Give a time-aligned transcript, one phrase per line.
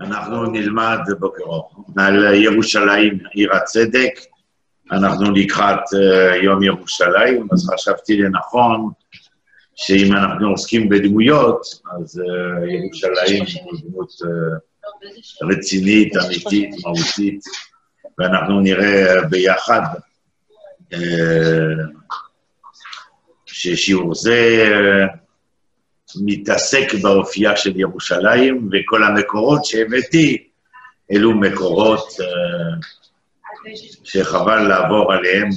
[0.00, 4.20] אנחנו נלמד בוקר אור על ירושלים, עיר הצדק.
[4.92, 8.90] אנחנו לקראת uh, יום ירושלים, אז חשבתי לנכון
[9.74, 11.60] שאם אנחנו עוסקים בדמויות,
[12.00, 17.40] אז uh, ירושלים היא דמות uh, רצינית, אמיתית, מהותית,
[18.18, 19.82] ואנחנו נראה ביחד
[23.46, 24.68] ששיעור זה
[26.24, 30.48] מתעסק באופייה של ירושלים, וכל המקורות שהבאתי
[31.12, 32.86] אלו מקורות uh,
[34.04, 35.48] שחבל לעבור עליהם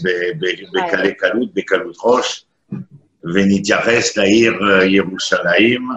[0.74, 2.46] בקלי קלות, בקלות ראש,
[3.24, 4.54] ונתייחס לעיר
[4.86, 5.90] ירושלים,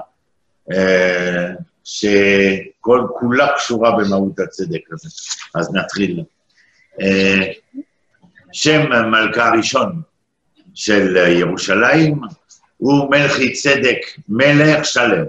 [1.84, 5.08] שכל כולה קשורה במהות הצדק הזה.
[5.54, 6.22] אז נתחיל.
[8.52, 10.02] שם מלכה הראשון
[10.74, 12.20] של ירושלים
[12.80, 13.98] הוא מלכי צדק,
[14.28, 15.24] מלך שלם.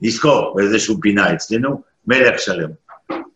[0.00, 2.70] נזכור באיזשהו פינה אצלנו, מלך שלם.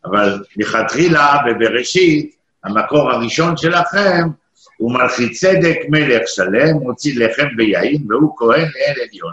[0.04, 4.28] אבל לכתחילה, בבראשית, המקור הראשון שלכם
[4.76, 9.32] הוא מלכי צדק מלך שלם, מוציא לחם ויין, והוא כהן לאל עליון.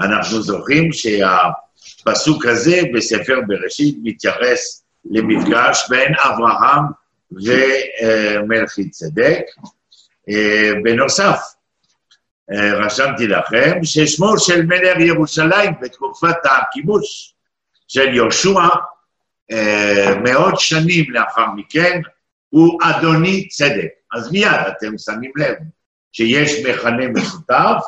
[0.00, 6.84] אנחנו זוכרים שהפסוק הזה בספר בראשית מתייחס למפגש בין אברהם
[7.32, 9.42] ומלכי צדק.
[10.84, 11.40] בנוסף,
[12.52, 17.34] רשמתי לכם ששמו של מלך ירושלים בתקופת הכיבוש
[17.88, 18.68] של יהושע,
[20.22, 22.00] מאות שנים לאחר מכן,
[22.48, 23.88] הוא אדוני צדק.
[24.12, 25.54] אז מיד אתם שמים לב
[26.12, 27.84] שיש מכנה משותף,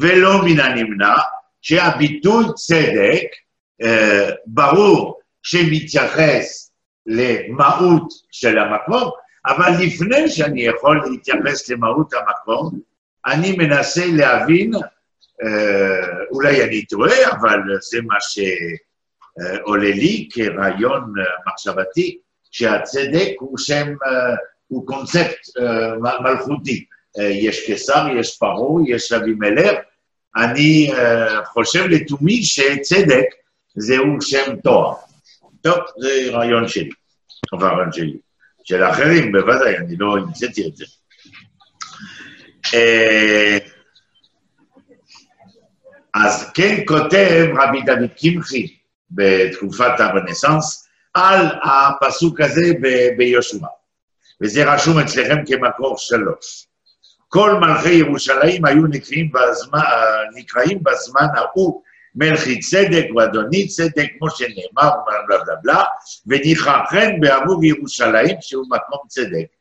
[0.00, 1.14] ולא מן הנמנע
[1.62, 3.26] שהביטוי צדק,
[3.82, 6.72] אה, ברור שמתייחס
[7.06, 9.10] למהות של המקום,
[9.46, 12.80] אבל לפני שאני יכול להתייחס למהות המקום,
[13.26, 21.12] אני מנסה להבין, אה, אולי אני טועה, אבל זה מה שעולה לי כרעיון
[21.46, 22.18] מחשבתי,
[22.56, 24.34] שהצדק הוא שם, אה,
[24.68, 26.84] הוא קונספט אה, מלכותי.
[27.18, 29.78] אה, יש קיסר, יש פרעה, יש אבימלך.
[30.36, 30.90] אני
[31.44, 33.24] חושב לתומי שצדק
[33.74, 34.94] זהו שם תואר.
[35.62, 36.90] טוב, זה רעיון שלי,
[37.54, 38.16] רעיון שלי.
[38.64, 40.84] של האחרים, בוודאי, אני לא המצאתי את זה.
[46.14, 48.76] אז כן כותב רבי דוד קמחי
[49.10, 52.72] בתקופת הרנסאנס, על הפסוק הזה
[53.16, 53.66] ביהושע.
[54.42, 56.66] וזה רשום אצלכם כמקור שלוש.
[57.28, 59.80] כל מלכי ירושלים היו נקראים בזמן,
[60.34, 61.82] נקראים בזמן ההוא
[62.14, 65.84] מלכי צדק ואדוני צדק, כמו שנאמר, בלה בלה בלה,
[66.26, 69.55] וניחא חן בעבור ירושלים, שהוא מקום צדק.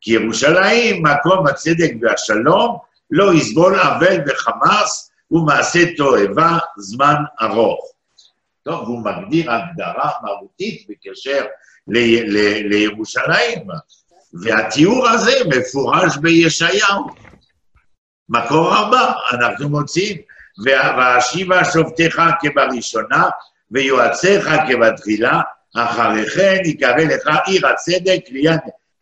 [0.00, 2.78] כי ירושלים, מקום הצדק והשלום,
[3.10, 7.80] לא יסבול אבל וחמאס ומעשה תועבה זמן ארוך.
[8.62, 11.44] טוב, הוא מגדיר הגדרה מהותית בקשר
[11.88, 13.58] ל- ל- לירושלים,
[14.42, 17.06] והתיאור הזה מפורש בישעיהו.
[18.28, 20.16] מקור ארבע, אנחנו מוצאים,
[20.64, 23.28] ואשיבה שופטיך כבראשונה,
[23.70, 25.40] ויועציך כבתחילה,
[25.76, 28.20] אחרי כן יקרא לך עיר הצדק,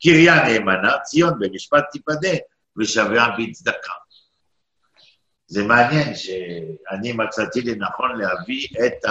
[0.03, 2.37] קריה נאמנה, ציון במשפט תיפדה,
[2.79, 3.93] ושביה בצדקה.
[5.47, 9.05] זה מעניין שאני מצאתי לנכון להביא את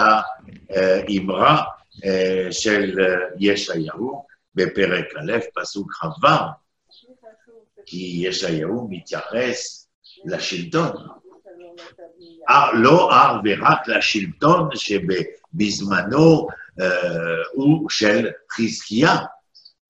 [0.70, 1.64] האמרה
[2.04, 2.98] אה, של
[3.38, 6.28] ישעיהו בפרק א', פסוק כ"ו,
[7.86, 9.88] כי ישעיהו מתייחס
[10.24, 10.92] לשלטון.
[12.74, 16.48] לא אך ורק לשלטון שבזמנו
[16.80, 16.88] אה,
[17.52, 19.16] הוא של חזקיה,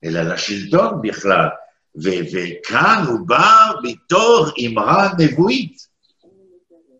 [0.05, 1.49] אלא לשלטון בכלל.
[1.97, 5.89] וכאן הוא בא מתוך אמרה נבואית.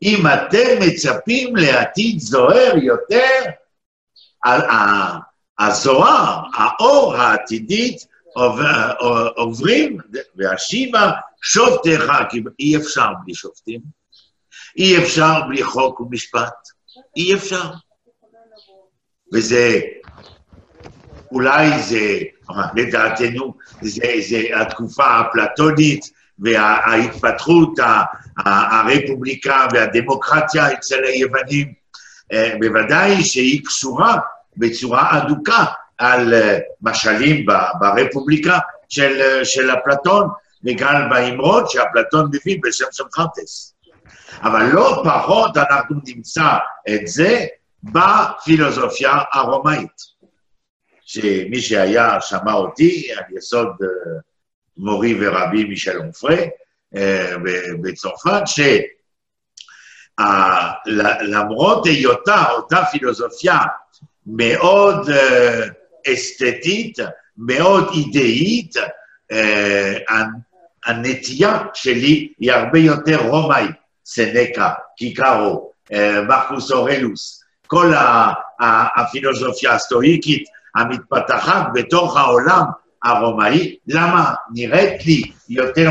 [0.03, 3.41] אם אתם מצפים לעתיד זוהר יותר,
[5.59, 8.07] הזוהר, האור העתידית
[9.37, 9.99] עוברים,
[10.37, 11.11] והשיבה
[11.43, 13.81] שופטיך, כי אי אפשר בלי שופטים,
[14.77, 16.69] אי אפשר בלי חוק ומשפט,
[17.17, 17.71] אי אפשר.
[19.35, 19.81] וזה,
[21.33, 22.19] אולי זה,
[22.75, 27.79] לדעתנו, זה, זה התקופה האפלטונית וההתפתחות
[28.37, 31.73] הרפובליקה והדמוקרטיה אצל היוונים,
[32.33, 34.17] אה, בוודאי שהיא קשורה
[34.57, 35.65] בצורה אדוקה
[35.99, 37.47] על אה, משלים
[37.81, 38.59] ברפובליקה
[38.89, 40.29] של, אה, של אפלטון,
[40.65, 43.75] וגם באמרות שאפלטון מביא בשם סוקרטס.
[44.43, 46.49] אבל לא פחות אנחנו נמצא
[46.89, 47.45] את זה
[47.83, 50.18] בפילוסופיה הרומאית.
[51.11, 53.69] שמי שהיה שמע אותי על יסוד
[54.77, 56.37] מורי ורבי מישל אונפרה,
[56.97, 57.35] אה,
[57.83, 58.43] בצרפת,
[60.87, 63.59] שלמרות היותה, אותה פילוסופיה
[64.27, 65.61] מאוד אה,
[66.13, 66.99] אסתטית,
[67.39, 68.75] מאוד אידאית,
[69.33, 69.95] אה,
[70.87, 73.67] הנטייה שלי היא הרבה יותר רומאי,
[74.07, 77.93] סנקה, קיקרו, אה, מרקוס אורלוס, כל
[78.97, 82.65] הפילוסופיה הסטואיקית המתפתחת בתוך העולם
[83.05, 85.91] הרומאי, למה נראית לי יותר,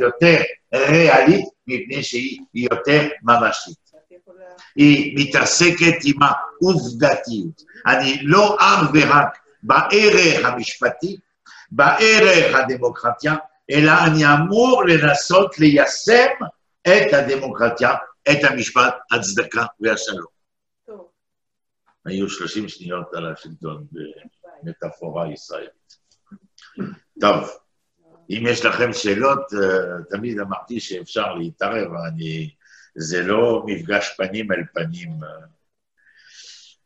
[0.00, 0.42] יותר
[0.74, 1.44] ריאלית?
[1.66, 3.88] מפני שהיא יותר ממשית.
[4.76, 7.62] היא מתעסקת עם העובדתיות.
[7.86, 11.16] אני לא אך ורק בערך המשפטי,
[11.70, 13.34] בערך הדמוקרטיה,
[13.70, 16.28] אלא אני אמור לנסות ליישם
[16.82, 17.94] את הדמוקרטיה,
[18.30, 20.37] את המשפט, הצדקה והשלום.
[22.08, 23.86] היו 30 שניות על השלטון
[24.62, 25.98] במטאפורה ישראלית.
[27.20, 27.50] טוב,
[28.30, 32.50] אם יש לכם שאלות, אה, תמיד אמרתי שאפשר להתערב, אני,
[32.94, 35.10] זה לא מפגש פנים אל פנים.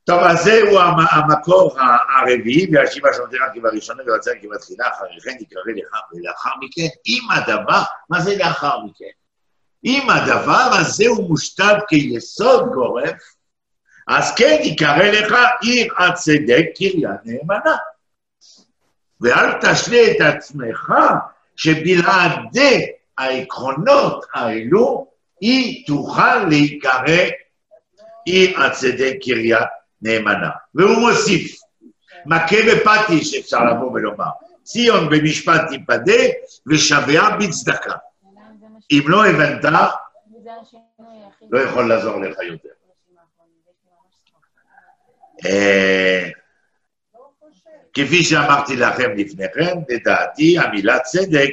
[0.05, 0.79] טוב, אז זהו
[1.11, 1.77] המקור
[2.19, 7.83] הרביעי, והשיבה שנותן רק כבראשונה ורצה כבתחילה, אחרי כן יקרא לך, ולאחר מכן, אם הדבר,
[8.11, 9.11] מה זה לאחר מכן?
[9.85, 13.23] אם הדבר הזה הוא מושתת כיסוד גורף,
[14.17, 17.77] אז כן יקרא לך עיר הצדק קריה נאמנה.
[19.21, 20.93] ואל תשלה את עצמך
[21.57, 22.87] שבלעדי
[23.19, 25.07] העקרונות האלו,
[25.41, 27.17] היא תוכל להיקרא
[28.25, 29.69] עיר הצדק קריית
[30.03, 30.51] נאמנה.
[30.75, 31.61] והוא מוסיף,
[32.27, 34.31] מכה ופטיש אפשר לבוא ולומר,
[34.63, 36.23] ציון במשפט תיפדה
[36.67, 37.95] ושביה בצדקה.
[38.91, 39.65] אם לא הבנת,
[41.51, 42.82] לא יכול לעזור לך יותר.
[45.47, 46.29] אה,
[47.95, 51.51] כפי שאמרתי לכם לפני כן, לדעתי המילה צדק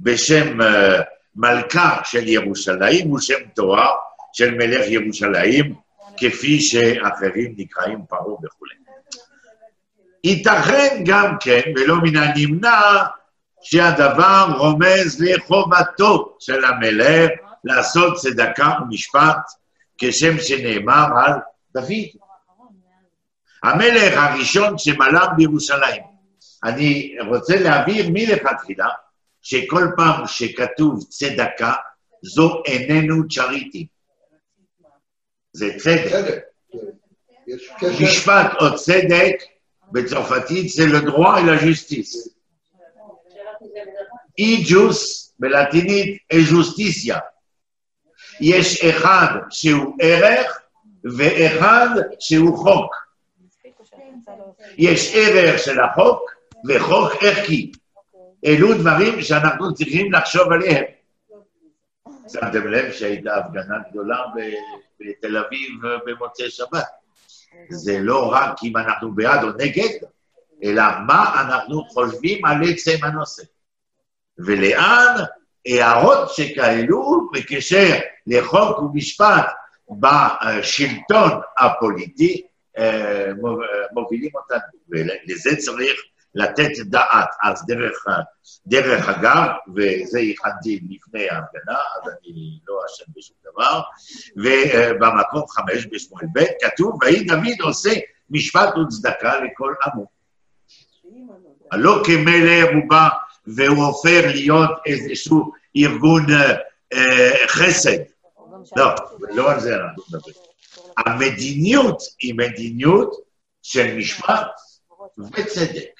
[0.00, 0.64] בשם uh,
[1.36, 3.92] מלכה של ירושלים הוא שם תואר
[4.32, 5.74] של מלך ירושלים,
[6.16, 8.66] כפי שאחרים נקראים פרעה וכו'.
[10.24, 12.80] ייתכן גם כן, ולא מן הנמנע,
[13.62, 17.30] שהדבר רומז לחובתו של המלך
[17.64, 19.38] לעשות צדקה ומשפט,
[19.98, 21.32] כשם שנאמר על
[21.74, 22.27] דוד.
[23.62, 26.02] המלך הראשון שמלך בירושלים.
[26.64, 28.88] אני רוצה להבהיר מלכתחילה
[29.42, 31.72] שכל פעם שכתוב צדקה,
[32.22, 33.86] זו איננו צ'ריטי.
[35.52, 36.42] זה צדק.
[38.02, 39.34] משפט או צדק,
[39.92, 42.28] בצרפתית זה לדרוע אל הג'וסטיס.
[44.38, 47.18] אי ג'וס, בלטינית אג'וסטיסיה.
[48.40, 50.58] יש אחד שהוא ערך
[51.16, 51.88] ואחד
[52.20, 53.07] שהוא חוק.
[54.76, 56.30] יש ערך של החוק
[56.68, 57.72] וחוק ערכי.
[58.46, 60.84] אלו דברים שאנחנו צריכים לחשוב עליהם.
[62.28, 64.16] שמתם לב שהייתה הפגנה גדולה
[65.00, 65.68] בתל אביב
[66.06, 66.84] במוצאי שבת.
[67.70, 69.88] זה לא רק אם אנחנו בעד או נגד,
[70.64, 73.42] אלא מה אנחנו חושבים על עצם הנושא.
[74.38, 75.14] ולאן
[75.66, 79.46] הערות שכאלו בקשר לחוק ומשפט
[79.90, 82.47] בשלטון הפוליטי
[83.92, 86.00] מובילים אותנו, ולזה צריך
[86.34, 87.28] לתת דעת.
[87.42, 88.06] אז דרך,
[88.66, 93.80] דרך אגב, וזה הכנתי לפני ההפגנה, אז אני לא אשם בשום דבר,
[94.36, 97.90] ובמקום חמש בשמואל ב' כתוב, ויהי דוד עושה
[98.30, 100.06] משפט וצדקה לכל עמו.
[101.72, 103.08] לא כמלך הוא בא
[103.46, 106.26] והוא הופך להיות איזשהו ארגון
[106.92, 107.98] אה, חסד.
[108.76, 108.94] לא,
[109.34, 110.34] לא על זה אנחנו מדברים.
[110.96, 113.14] המדיניות היא מדיניות
[113.62, 114.46] של משפט
[115.18, 115.98] וצדק.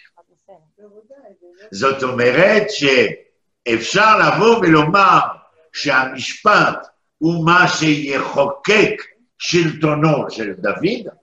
[1.70, 5.18] זאת אומרת שאפשר לבוא ולומר
[5.72, 6.86] שהמשפט
[7.18, 9.02] הוא מה שיחוקק
[9.38, 11.14] שלטונו של דוד,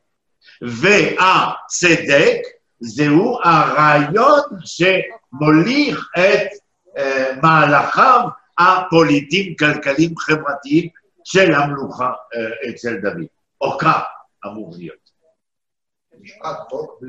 [0.62, 2.38] והצדק
[2.80, 6.48] זהו הרעיון שמוליך את
[6.88, 7.02] uh,
[7.42, 8.22] מהלכיו
[8.58, 10.90] הפוליטיים, כלכליים, חברתיים
[11.24, 13.35] של המלוכה uh, אצל דוד.
[13.62, 14.04] או כך
[14.46, 15.12] אמור להיות.
[16.20, 17.02] משפט חוק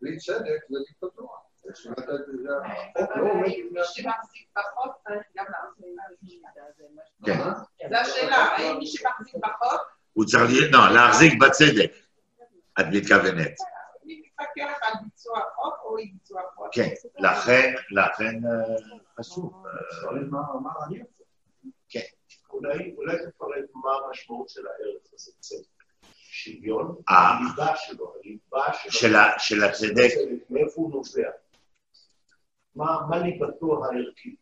[0.00, 1.38] בלי צדק זה דיקטטורה.
[1.62, 1.70] זו
[7.96, 9.98] השאלה, האם מי שמחזיק בחוק...
[10.12, 11.92] הוא צריך, לא, להחזיק בצדק,
[12.80, 13.54] את מתכוונת.
[14.04, 16.66] להתפקח על ביצוע החוק או אי ביצוע החוק.
[16.72, 16.88] כן,
[17.18, 18.40] לכן, לכן
[19.18, 19.64] חשוב.
[21.88, 22.00] כן.
[22.50, 25.77] אולי תפרט מה המשמעות של הערך הזה, צדק.
[26.38, 28.92] שוויון, הליבה שלו, הליבה שלו.
[29.38, 30.10] של הצדק.
[30.50, 31.30] מאיפה הוא נובע?
[32.76, 34.36] מה ליבתו הערכית?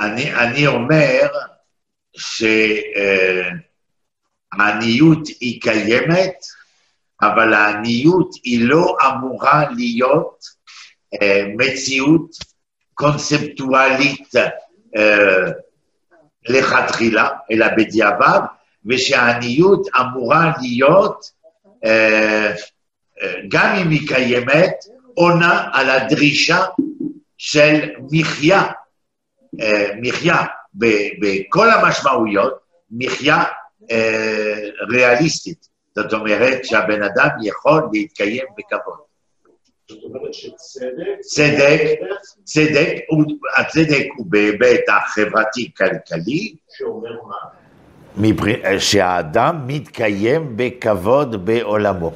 [0.00, 1.28] אני אומר
[4.52, 6.36] העניות היא קיימת,
[7.22, 10.44] אבל העניות היא לא אמורה להיות
[11.22, 12.30] אה, מציאות
[12.94, 14.36] קונספטואלית
[14.96, 15.52] אה,
[16.48, 18.40] לכתחילה, אלא בדיעבד,
[18.86, 21.30] ושהעניות אמורה להיות,
[21.84, 22.52] אה,
[23.22, 24.74] אה, גם אם היא קיימת,
[25.14, 26.64] עונה על הדרישה
[27.38, 28.62] של מחיה,
[29.60, 30.44] אה, מחיה
[31.18, 32.58] בכל המשמעויות,
[32.90, 33.44] מחיה
[34.90, 35.68] ריאליסטית.
[35.94, 39.05] זאת אומרת שהבן אדם יכול להתקיים בכבוד.
[39.88, 41.20] זאת אומרת שצדק...
[41.20, 41.80] צדק,
[42.44, 42.92] צדק,
[43.58, 46.54] הצדק הוא בהיבט החברתי-כלכלי.
[46.78, 48.78] שאומר מה?
[48.78, 52.12] שהאדם מתקיים בכבוד בעולמו.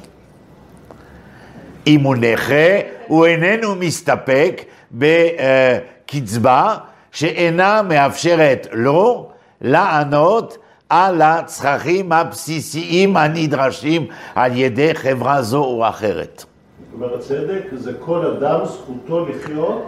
[1.87, 4.61] אם הוא נכה, הוא איננו מסתפק
[4.91, 6.77] בקצבה
[7.11, 10.57] שאינה מאפשרת לו לענות
[10.89, 16.45] על הצרכים הבסיסיים הנדרשים על ידי חברה זו או אחרת.
[16.91, 19.87] זאת אומרת, צדק זה כל אדם זכותו לחיות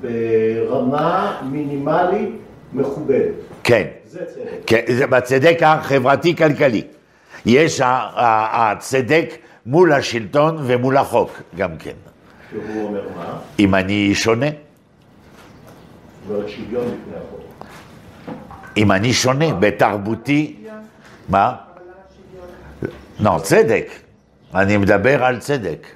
[0.00, 2.28] ברמה מינימלית
[2.72, 3.34] מכובדת.
[3.64, 3.86] כן.
[4.04, 4.60] זה צדק.
[4.66, 6.82] כן, זה בצדק החברתי-כלכלי.
[7.46, 9.34] יש הצדק
[9.66, 11.92] מול השלטון ומול החוק גם כן.
[12.50, 13.38] שהוא אומר מה?
[13.58, 14.46] אם אני שונה.
[14.46, 17.64] זאת אומרת שוויון לפני החוק.
[18.76, 20.56] אם אני שונה בתרבותי,
[21.28, 21.54] מה?
[23.20, 23.86] לא, צדק.
[24.54, 25.86] אני מדבר על צדק.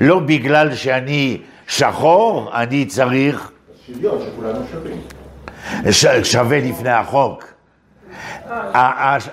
[0.00, 3.50] לא בגלל שאני שחור, אני צריך...
[3.86, 5.00] שוויון, שכולנו שווים.
[6.22, 7.44] שווה לפני החוק.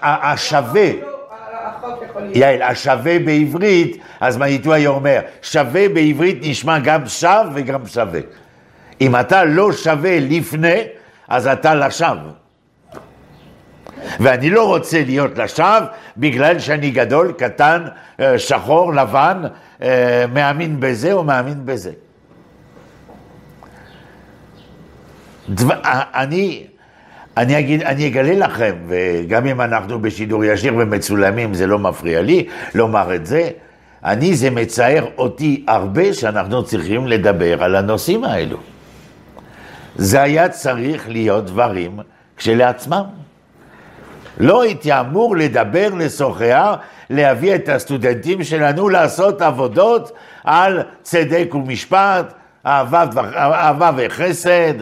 [0.02, 0.90] השווה,
[2.34, 8.20] יעל, השווה בעברית, אז מניטו היה אומר, שווה בעברית נשמע גם שו וגם שווה.
[9.02, 10.84] אם אתה לא שווה לפני,
[11.28, 12.32] אז אתה לשווא.
[14.20, 15.80] ואני לא רוצה להיות לשווא
[16.18, 17.86] בגלל שאני גדול, קטן,
[18.20, 19.42] אה, שחור, לבן,
[19.82, 21.92] אה, מאמין בזה או מאמין בזה.
[25.50, 26.68] דבר, אה, אני,
[27.38, 32.48] אני, אגיד, אני אגלה לכם, וגם אם אנחנו בשידור ישיר ומצולמים, זה לא מפריע לי
[32.76, 33.50] לומר את זה,
[34.06, 38.58] אני, זה מצער אותי הרבה שאנחנו צריכים לדבר על הנושאים האלו.
[39.96, 42.00] זה היה צריך להיות דברים
[42.38, 43.19] כשלעצמם.
[44.38, 46.76] לא הייתי אמור לדבר, לשוחח,
[47.10, 50.12] להביא את הסטודנטים שלנו לעשות עבודות
[50.44, 52.34] על צדק ומשפט,
[52.66, 53.06] אהבה,
[53.36, 54.74] אהבה וחסד,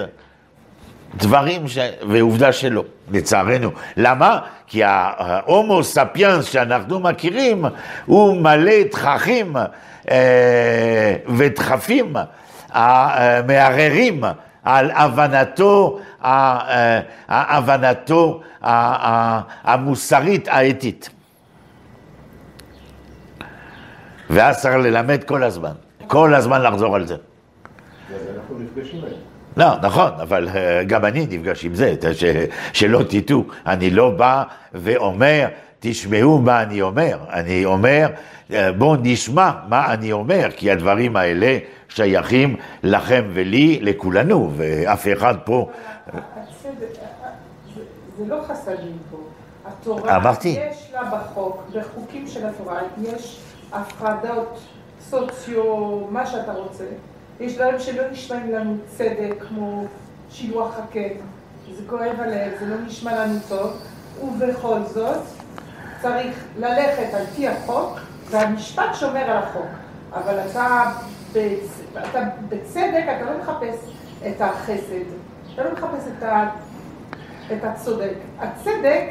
[1.16, 1.78] דברים ש...
[2.10, 3.72] ועובדה שלא, לצערנו.
[3.98, 4.40] למה?
[4.68, 7.66] כי ההומו ספיאנס שאנחנו מכירים
[8.06, 9.56] הוא מלא תככים
[10.12, 12.14] אה, ודחפים
[12.76, 14.24] אה, מערערים
[14.68, 18.42] על הבנתו, אה, הבנתו
[19.64, 21.10] המוסרית האתית.
[24.30, 25.72] ואז צריך ללמד כל הזמן,
[26.08, 27.16] כל הזמן לחזור על זה.
[29.58, 32.24] לא, נכון, אבל אה, גם אני נפגש עם זה, ש,
[32.74, 34.44] שלא תטעו, אני לא בא
[34.74, 35.48] ואומר,
[35.80, 38.08] תשמעו מה אני אומר, אני אומר,
[38.54, 41.58] אה, בואו נשמע מה אני אומר, כי הדברים האלה
[41.90, 45.70] שייכים לכם ולי, לכולנו, ואף אחד פה...
[48.18, 49.18] זה לא חסדים פה.
[49.66, 50.48] התורה, אמרתי.
[50.48, 53.40] יש לה בחוק, בחוקים של התורה, יש
[53.72, 54.60] הפרדות
[55.02, 56.84] סוציו, מה שאתה רוצה.
[57.40, 59.86] יש דברים שלא נשמעים לנו צדק, כמו
[60.32, 61.14] שילוח הקן.
[61.76, 63.74] זה כואב הלב, זה לא נשמע לנו טוב,
[64.24, 65.37] ובכל זאת
[66.08, 68.00] צריך ללכת על פי החוק,
[68.30, 69.66] והמשפט שומר על החוק.
[70.14, 70.92] אבל אתה,
[71.34, 71.82] בצ...
[71.92, 73.76] אתה בצדק, אתה לא מחפש
[74.28, 75.06] את החסד,
[75.54, 76.50] אתה לא מחפש את, ה...
[77.52, 78.14] את הצודק.
[78.40, 79.04] הצדק,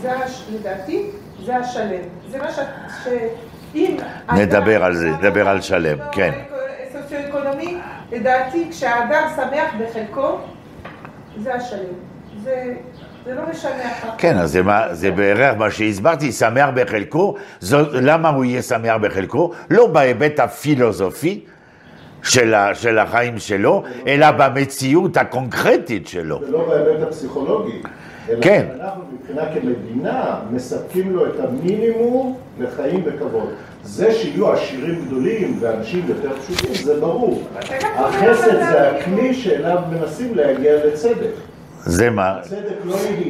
[0.00, 0.46] זה הש...
[0.52, 1.10] לדעתי,
[1.44, 2.02] זה השלם.
[2.30, 2.58] זה מה ש...
[3.04, 3.96] שאם...
[4.36, 6.32] נדבר על זה, נדבר על שלם, כן.
[6.92, 7.78] סוציו-אקונומי,
[8.12, 10.38] לדעתי, כשהאדם שמח בחלקו,
[11.38, 11.94] זה השלם.
[12.42, 12.74] זה...
[13.24, 17.34] זה לא משנה אחר כן, אז זה, מה, זה בערך מה שהסברתי, שמח בחלקו.
[17.60, 19.52] זו, למה הוא יהיה שמח בחלקו?
[19.70, 21.44] לא בהיבט הפילוסופי
[22.22, 26.40] של, ה, של החיים שלו, אלא במציאות הקונקרטית שלו.
[26.44, 27.82] זה לא בהיבט הפסיכולוגי.
[28.40, 28.66] כן.
[28.80, 33.48] אנחנו מבחינה כמדינה מספקים לו את המינימום לחיים בכבוד.
[33.84, 37.42] זה שיהיו עשירים גדולים ואנשים יותר פשוטים, זה ברור.
[37.96, 41.49] החסד זה הכלי שאליו מנסים להגיע לצדק.
[41.84, 42.38] זה מה...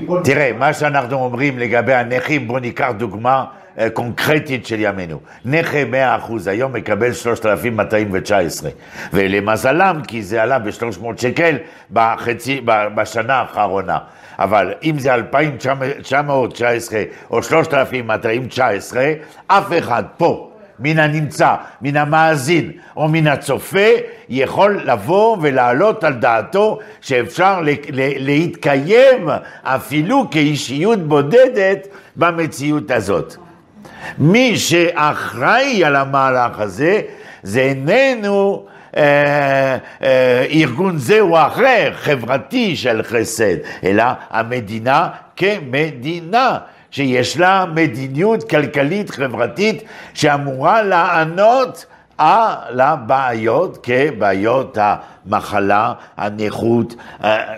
[0.08, 3.44] לא תראה, מה שאנחנו אומרים לגבי הנכים, בואו ניקח דוגמה
[3.78, 5.20] אה, קונקרטית של ימינו.
[5.44, 5.78] נכה
[6.28, 8.70] 100% היום מקבל 3,219,
[9.12, 11.56] ולמזלם, כי זה עלה ב-300 שקל
[11.92, 13.98] בחצי, בשנה האחרונה.
[14.38, 19.12] אבל אם זה 2,919 או 3,219,
[19.46, 20.49] אף אחד פה
[20.80, 23.88] מן הנמצא, מן המאזין או מן הצופה,
[24.28, 27.60] יכול לבוא ולהעלות על דעתו שאפשר
[28.16, 29.28] להתקיים
[29.62, 33.36] אפילו כאישיות בודדת במציאות הזאת.
[34.18, 37.00] מי שאחראי על המהלך הזה,
[37.42, 46.58] זה איננו אה, אה, ארגון זה או אחר, חברתי של חסד, אלא המדינה כמדינה.
[46.90, 49.82] שיש לה מדיניות כלכלית חברתית
[50.14, 51.86] שאמורה לענות
[52.18, 56.94] על הבעיות כבעיות המחלה, הנכות
[57.24, 57.54] אה,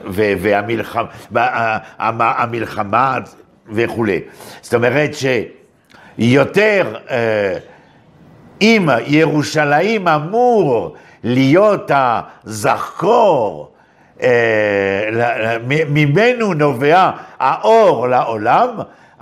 [2.09, 3.19] והמלחמה
[3.69, 4.21] וכולי.
[4.61, 5.11] זאת אומרת
[6.19, 7.59] שיותר, אה,
[8.61, 13.73] אם ירושלים אמור להיות הזכור,
[14.23, 15.57] אה,
[15.89, 18.69] ממנו נובע האור לעולם,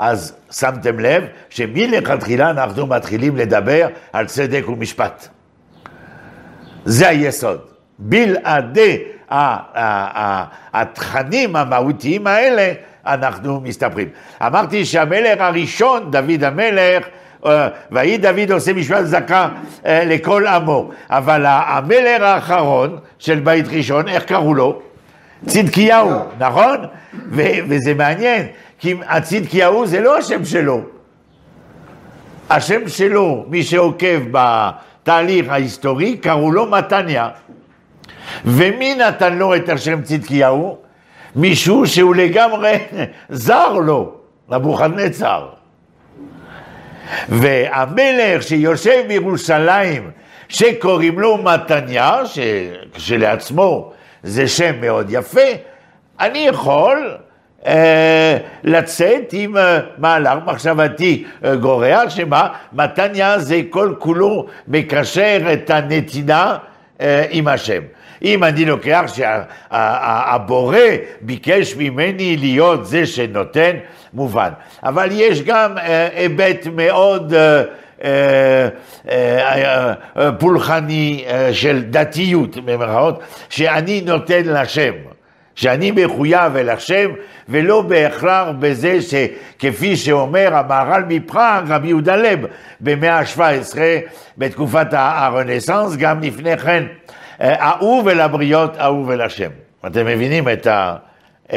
[0.01, 5.29] אז שמתם לב שמלכתחילה אנחנו מתחילים לדבר על צדק ומשפט.
[6.85, 7.61] זה היסוד.
[7.99, 8.99] בלעדי
[10.73, 12.73] התכנים המהותיים האלה,
[13.07, 14.09] אנחנו מסתפרים.
[14.47, 17.07] אמרתי שהמלך הראשון, דוד המלך,
[17.47, 19.49] אה, ויהי דוד עושה משפט צדקה
[19.87, 24.83] אה, לכל עמו, אבל המלך האחרון של בית ראשון, איך קראו לו?
[25.47, 26.77] צדקיהו, נכון?
[27.69, 28.47] וזה מעניין,
[28.81, 30.81] כי הצדקיהו זה לא השם שלו.
[32.51, 37.29] השם שלו, מי שעוקב בתהליך ההיסטורי, קראו לו מתניה.
[38.45, 40.79] ומי נתן לו את השם צדקיהו?
[41.37, 42.79] מישהו שהוא לגמרי
[43.29, 44.15] זר לו,
[44.49, 45.49] נבוכדנצר.
[47.29, 50.11] והמלך שיושב בירושלים,
[50.49, 55.41] שקוראים לו מתניה, שכשלעצמו זה שם מאוד יפה,
[56.21, 57.17] אני יכול
[58.65, 62.49] לצאת עם אה, מהלך מחשבתי אה, גורע, שמה?
[62.73, 66.57] מתניה זה כל כולו מקשר את הנתינה
[67.31, 67.83] עם השם.
[68.23, 70.79] אם אני לוקח שהבורא
[71.21, 73.77] ביקש ממני להיות זה שנותן,
[74.15, 74.51] מובן.
[74.83, 75.75] אבל יש גם
[76.15, 77.35] היבט מאוד
[80.39, 84.93] פולחני של דתיות, במירכאות, שאני נותן לשם.
[85.55, 87.11] שאני מחויב אל השם,
[87.49, 92.41] ולא בהכרח בזה שכפי שאומר המהר"ל מפראג, רבי יהודה לב,
[92.81, 93.79] במאה ה-17,
[94.39, 96.85] בתקופת הרנסאנס, גם לפני כן,
[97.41, 99.51] אהוב אל הבריות, אהוב אל השם.
[99.87, 100.97] אתם מבינים את ה...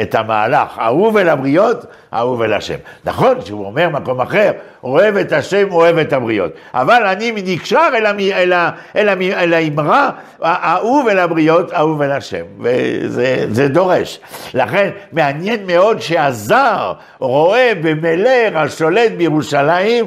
[0.02, 2.78] את המהלך, אהוב אל הבריות, אהוב אל השם.
[3.04, 4.52] נכון שהוא אומר מקום אחר,
[4.84, 6.52] אוהב את השם, אוהב את הבריות.
[6.74, 8.20] אבל אני נקשר אל, המ...
[8.20, 8.70] אל, ה...
[8.96, 9.22] אל, המ...
[9.22, 10.10] אל האמרה,
[10.42, 12.44] אהוב אל הבריות, אהוב אל השם.
[12.58, 14.20] וזה דורש.
[14.54, 20.04] לכן מעניין מאוד שהזר רואה במלך השולט בירושלים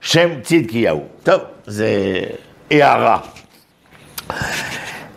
[0.00, 1.04] שם צדקיהו.
[1.22, 2.20] טוב, זה
[2.70, 3.18] הערה.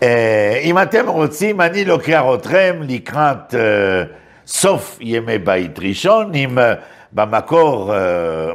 [0.03, 4.03] אה, אם אתם רוצים, אני לוקח אתכם לקראת אה,
[4.47, 6.73] סוף ימי בית ראשון, עם אה,
[7.11, 7.93] במקור,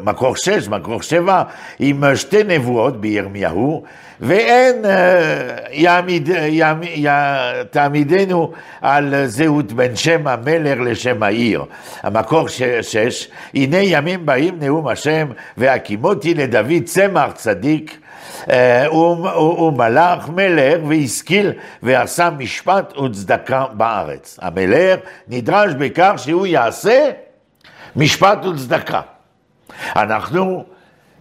[0.05, 1.43] מקור שש, מקור שבע,
[1.79, 3.85] עם שתי נבואות בירמיהו,
[4.21, 4.85] ואין
[5.71, 7.07] יעמיד, יעמיד,
[7.71, 11.65] תעמידנו על זהות בין שם המלך לשם העיר.
[12.03, 12.49] המקור
[12.83, 17.99] שש, הנה ימים באים נאום השם, והקימותי לדוד צמח צדיק,
[18.51, 21.53] אה, הוא מלך מלך והשכיל
[21.83, 24.39] ועשה משפט וצדקה בארץ.
[24.43, 27.11] המלך נדרש בכך שהוא יעשה
[27.97, 29.01] משפט וצדקה.
[29.97, 30.65] אנחנו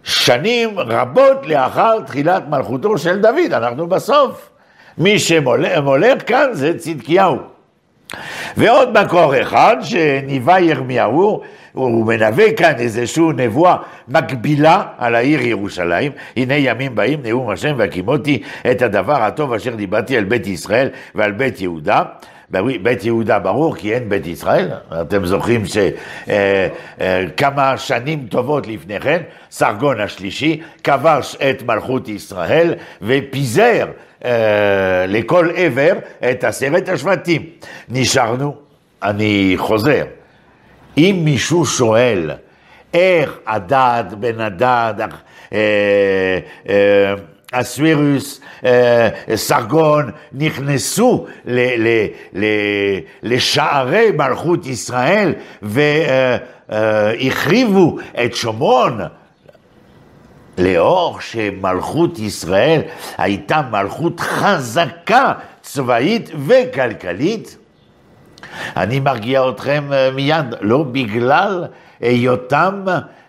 [0.08, 4.50] שנים רבות לאחר תחילת מלכותו של דוד, אנחנו בסוף.
[4.98, 7.36] מי שמולך כאן זה צדקיהו.
[8.56, 11.40] ועוד מקור אחד שניבא ירמיהו,
[11.72, 13.76] הוא מנבא כאן איזושהי נבואה
[14.08, 16.12] מקבילה על העיר ירושלים.
[16.36, 21.32] הנה ימים באים נאום השם והקימותי את הדבר הטוב אשר דיברתי על בית ישראל ועל
[21.32, 22.02] בית יהודה.
[22.50, 24.68] בית יהודה ברור כי אין בית ישראל,
[25.00, 32.74] אתם זוכרים שכמה אה, אה, שנים טובות לפני כן, סרגון השלישי כבש את מלכות ישראל
[33.02, 33.86] ופיזר
[34.24, 34.30] אה,
[35.08, 35.92] לכל עבר
[36.30, 37.42] את עשרת השבטים.
[37.88, 38.56] נשארנו,
[39.02, 40.04] אני חוזר,
[40.98, 42.30] אם מישהו שואל
[42.94, 44.96] איך הדעת בן הדעת,
[45.52, 45.58] אה,
[46.68, 47.14] אה,
[47.52, 48.40] אסווירוס,
[49.34, 51.26] סרגון, נכנסו
[53.22, 55.34] לשערי מלכות ישראל
[56.68, 59.00] והחריבו את שומרון.
[60.58, 62.80] לאור שמלכות ישראל
[63.18, 65.32] הייתה מלכות חזקה
[65.62, 67.56] צבאית וכלכלית,
[68.76, 71.64] אני מרגיע אתכם מיד, לא בגלל
[72.00, 72.84] היותם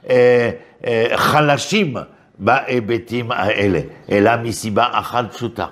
[0.09, 0.49] אה,
[0.87, 1.93] אה, חלשים
[2.39, 3.79] בהיבטים האלה,
[4.11, 5.65] אלא מסיבה אחת פשוטה,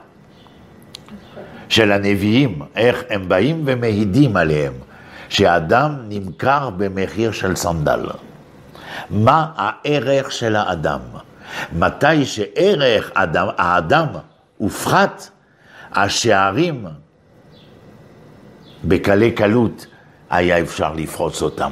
[1.69, 4.73] של הנביאים, איך הם באים ומעידים עליהם,
[5.29, 8.05] שאדם נמכר במחיר של סנדל.
[9.09, 10.99] מה הערך של האדם?
[11.75, 14.07] מתי שערך אדם, האדם
[14.57, 15.29] הופחת,
[15.93, 16.85] השערים
[18.83, 19.85] בקלי קלות
[20.29, 21.71] היה אפשר לפרוץ אותם.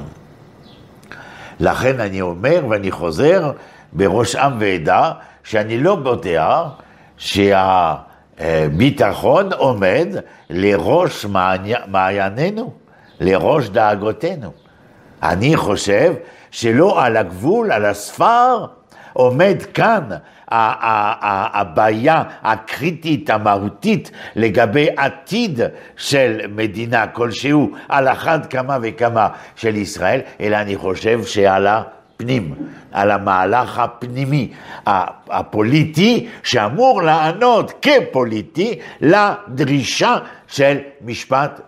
[1.60, 3.52] לכן אני אומר ואני חוזר
[3.96, 5.12] בראש עם ועדה,
[5.44, 6.64] שאני לא בוטח
[8.38, 10.08] שהביטחון עומד
[10.50, 11.26] לראש
[11.88, 12.74] מעיינינו,
[13.20, 14.52] לראש דאגותינו.
[15.24, 16.14] אני חושב
[16.52, 18.66] שלא על הגבול, על הספר,
[19.14, 20.04] עומד כאן
[21.54, 25.60] הבעיה הקריטית, המהותית, לגבי עתיד
[25.98, 31.68] של מדינה כלשהו, על אחת כמה וכמה של ישראל, אלא אני חושב שעל
[32.16, 32.54] הפנים,
[32.92, 34.52] על המהלך הפנימי,
[35.30, 41.62] הפוליטי, שאמור לענות כפוליטי לדרישה של משפט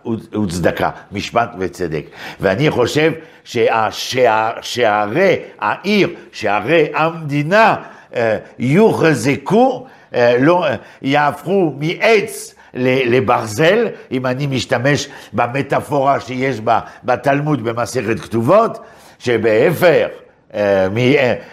[0.43, 2.05] וצדקה, משפט וצדק.
[2.39, 3.11] ואני חושב
[3.43, 7.75] ששערי העיר, שערי המדינה,
[8.15, 10.65] אה, יוחזקו, אה, לא,
[11.01, 16.61] יהפכו מעץ לברזל, אם אני משתמש במטאפורה שיש
[17.03, 18.79] בתלמוד במסכת כתובות,
[19.19, 20.26] שבהפך אה,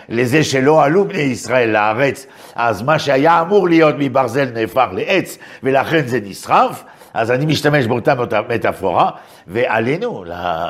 [0.09, 6.07] לזה שלא עלו בני ישראל לארץ, אז מה שהיה אמור להיות מברזל נהפך לעץ, ולכן
[6.07, 6.85] זה נשרף.
[7.15, 8.15] אז אני משתמש באותה
[8.49, 9.11] מטאפורה,
[9.47, 10.25] ועלינו,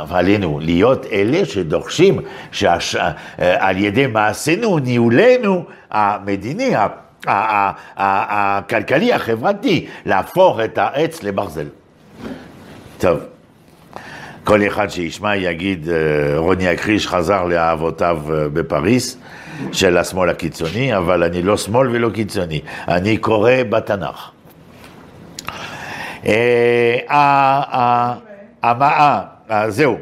[0.09, 2.21] ועלינו להיות אלה שדורשים
[2.53, 2.79] שעל
[3.41, 6.75] אה, ידי מעשינו, ניהולנו המדיני,
[7.97, 11.67] הכלכלי, החברתי, להפוך את העץ לברזל.
[12.99, 13.21] טוב,
[14.45, 19.19] כל אחד שישמע יגיד, אה, רוני הקריש חזר לאהבותיו אה, בפריס,
[19.73, 24.31] של השמאל הקיצוני, אבל אני לא שמאל ולא קיצוני, אני קורא בתנ"ך.
[28.63, 29.23] המאה,
[29.69, 29.99] זהו,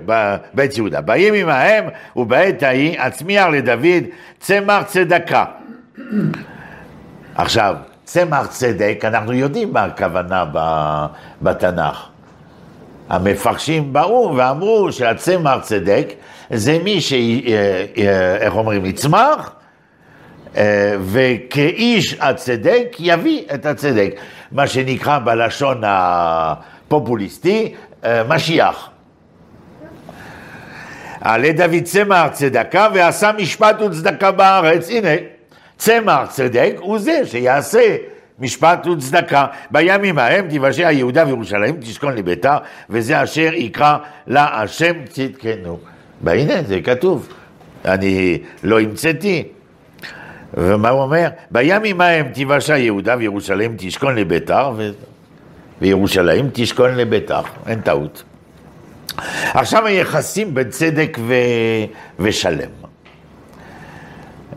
[0.54, 1.00] בית יהודה.
[1.00, 1.84] באים עמהם
[2.16, 4.04] ובעת ההיא הצמיח לדוד
[4.40, 5.44] צמח צדקה.
[7.34, 10.44] עכשיו, צמח צדק, אנחנו יודעים מה הכוונה
[11.42, 12.11] בתנ"ך.
[13.08, 16.12] המפרשים באו ואמרו שהצמח צדק
[16.50, 17.12] זה מי ש...
[17.12, 17.18] אה,
[17.98, 18.86] אה, איך אומרים?
[18.86, 19.52] יצמח,
[20.56, 24.14] אה, וכאיש הצדק יביא את הצדק.
[24.52, 27.74] מה שנקרא בלשון הפופוליסטי,
[28.28, 28.90] משיח.
[31.20, 34.90] עלי דוד צמח צדקה ועשה משפט וצדקה בארץ.
[34.90, 35.08] הנה,
[35.76, 37.96] צמח צדק הוא זה שיעשה
[38.42, 39.46] משפט וצדקה.
[39.70, 42.56] בימים ההם תיוושע יהודה וירושלים, תשכון לביתר,
[42.90, 45.78] וזה אשר יקרא לה השם צדקנו.
[46.22, 47.28] והנה, זה כתוב.
[47.84, 49.44] אני לא המצאתי.
[50.54, 51.28] ומה הוא אומר?
[51.50, 54.90] בימים ההם תיוושע יהודה וירושלים תשכון לביתר, ו...
[55.80, 58.22] וירושלים תשכון לביתר, אין טעות.
[59.54, 61.34] עכשיו היחסים בין צדק ו...
[62.18, 62.68] ושלם.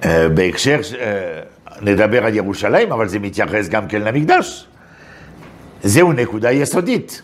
[0.06, 1.42] אה, בהקשר, אה,
[1.82, 4.68] נדבר על ירושלים, אבל זה מתייחס גם כן למקדש.
[5.84, 7.22] זהו נקודה יסודית.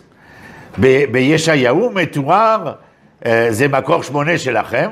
[0.80, 2.72] ב- בישעיהו מתואר,
[3.26, 4.90] אה, זה מקור שמונה שלכם,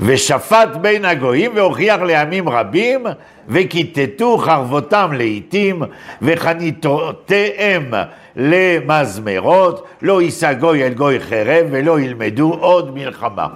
[0.00, 3.06] ושפט בין הגויים והוכיח לעמים רבים,
[3.48, 5.82] וכיתתו חרבותם לעיתים,
[6.22, 7.90] וחניתותיהם
[8.36, 13.46] למזמרות, לא יישא גוי אל גוי חרב, ולא ילמדו עוד מלחמה.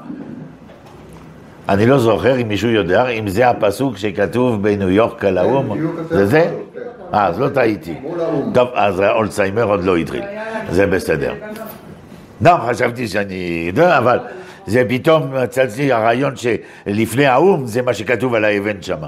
[1.68, 6.26] אני לא זוכר אם מישהו יודע אם זה הפסוק שכתוב בניו יורק על האו"ם, זה
[6.26, 6.50] זה?
[7.14, 7.94] אה, אז לא טעיתי.
[8.54, 10.22] טוב, אז האולצהיימר עוד לא התחיל,
[10.70, 11.34] זה בסדר.
[12.40, 13.72] לא, חשבתי שאני...
[13.98, 14.18] אבל
[14.66, 19.06] זה פתאום מצאתי הרעיון שלפני האו"ם זה מה שכתוב על האבן שמה.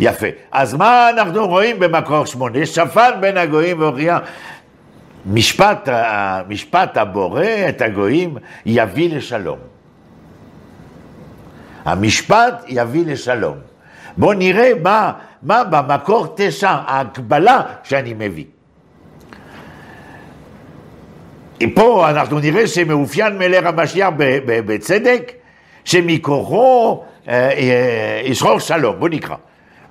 [0.00, 0.26] יפה.
[0.52, 2.66] אז מה אנחנו רואים במקור שמונה?
[2.66, 4.18] שפט בין הגויים והוכיח.
[5.26, 5.88] משפט,
[6.48, 9.77] משפט הבורא את הגויים יביא לשלום.
[11.84, 13.56] המשפט יביא לשלום.
[14.16, 15.12] בואו נראה מה,
[15.42, 18.44] מה במקור תשע, ההקבלה שאני מביא.
[21.74, 24.08] פה אנחנו נראה שמאופיין מלך המשיח
[24.46, 25.32] בצדק,
[25.84, 28.96] שמכוחו אה, אה, ישחור שלום.
[28.98, 29.36] בואו נקרא.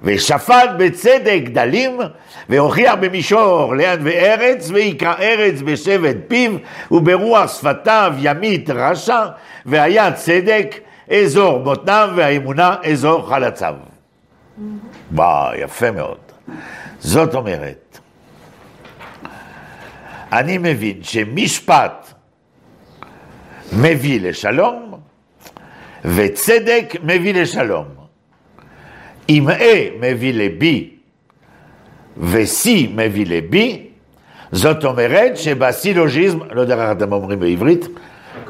[0.04, 2.00] ושפט בצדק גדלים,
[2.50, 6.52] והוכיח במישור לאן וארץ, ויקרא ארץ בשבט פיו,
[6.92, 9.26] וברוח שפתיו ימית רשע,
[9.66, 10.76] והיה צדק
[11.12, 13.76] אזור מותניו, והאמונה אזור חלציו.
[15.12, 16.18] וואו, יפה מאוד.
[17.00, 18.00] זאת אומרת,
[20.32, 22.14] אני מבין שמשפט
[23.74, 25.00] מביא לשלום,
[26.06, 27.86] וצדק מביא לשלום.
[29.30, 29.64] אם A
[30.00, 30.64] מביא ל-B
[32.18, 33.56] ו-C מביא ל-B,
[34.52, 37.86] זאת אומרת שבסילוג'יזם, לא יודע איך אתם אומרים בעברית,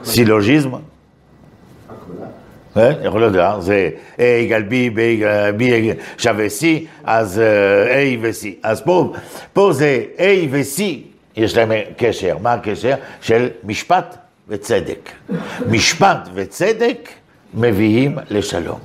[0.03, 0.69] סילוג'יזם?
[3.03, 3.61] יכול להיות, אה?
[3.61, 4.97] זה A יגאל B,
[5.59, 5.63] B
[6.17, 6.63] שווה C,
[7.03, 8.47] אז אה, A ו-C.
[8.63, 9.13] אז פה,
[9.53, 10.81] פה זה A ו-C,
[11.37, 12.37] יש להם קשר.
[12.41, 12.95] מה הקשר?
[13.21, 15.09] של משפט וצדק.
[15.69, 17.09] משפט וצדק
[17.53, 18.79] מביאים לשלום.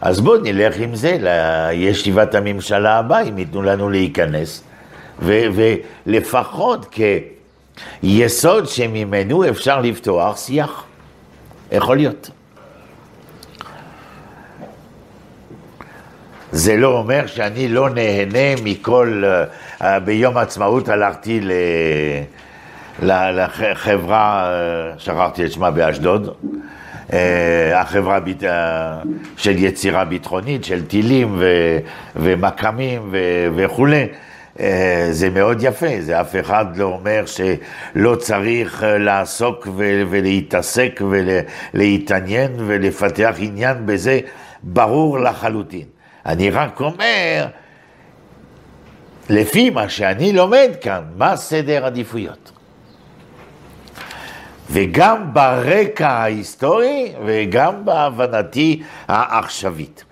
[0.00, 4.62] אז בואו נלך עם זה לישיבת הממשלה הבאה, אם ייתנו לנו להיכנס,
[5.22, 6.96] ולפחות
[8.02, 10.84] כיסוד שממנו אפשר לפתוח שיח.
[11.72, 12.30] יכול להיות.
[16.52, 19.22] זה לא אומר שאני לא נהנה מכל...
[19.80, 21.52] Uh, ביום העצמאות הלכתי ל...
[23.02, 24.50] לחברה,
[24.96, 26.36] uh, שכחתי את שמה באשדוד,
[27.08, 27.12] uh,
[27.74, 28.42] החברה בית...
[29.36, 31.46] של יצירה ביטחונית, של טילים ו...
[32.16, 33.18] ומכ"מים ו...
[33.56, 34.06] וכולי.
[35.10, 39.68] זה מאוד יפה, זה אף אחד לא אומר שלא צריך לעסוק
[40.10, 44.20] ולהתעסק ולהתעניין ולפתח עניין בזה,
[44.62, 45.86] ברור לחלוטין.
[46.26, 47.46] אני רק אומר,
[49.30, 52.52] לפי מה שאני לומד כאן, מה סדר עדיפויות.
[54.70, 60.04] וגם ברקע ההיסטורי וגם בהבנתי העכשווית.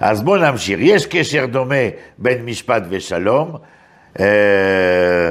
[0.00, 0.78] אז בואו נמשיך.
[0.82, 1.74] יש קשר דומה
[2.18, 3.56] בין משפט ושלום.
[4.20, 5.30] אה,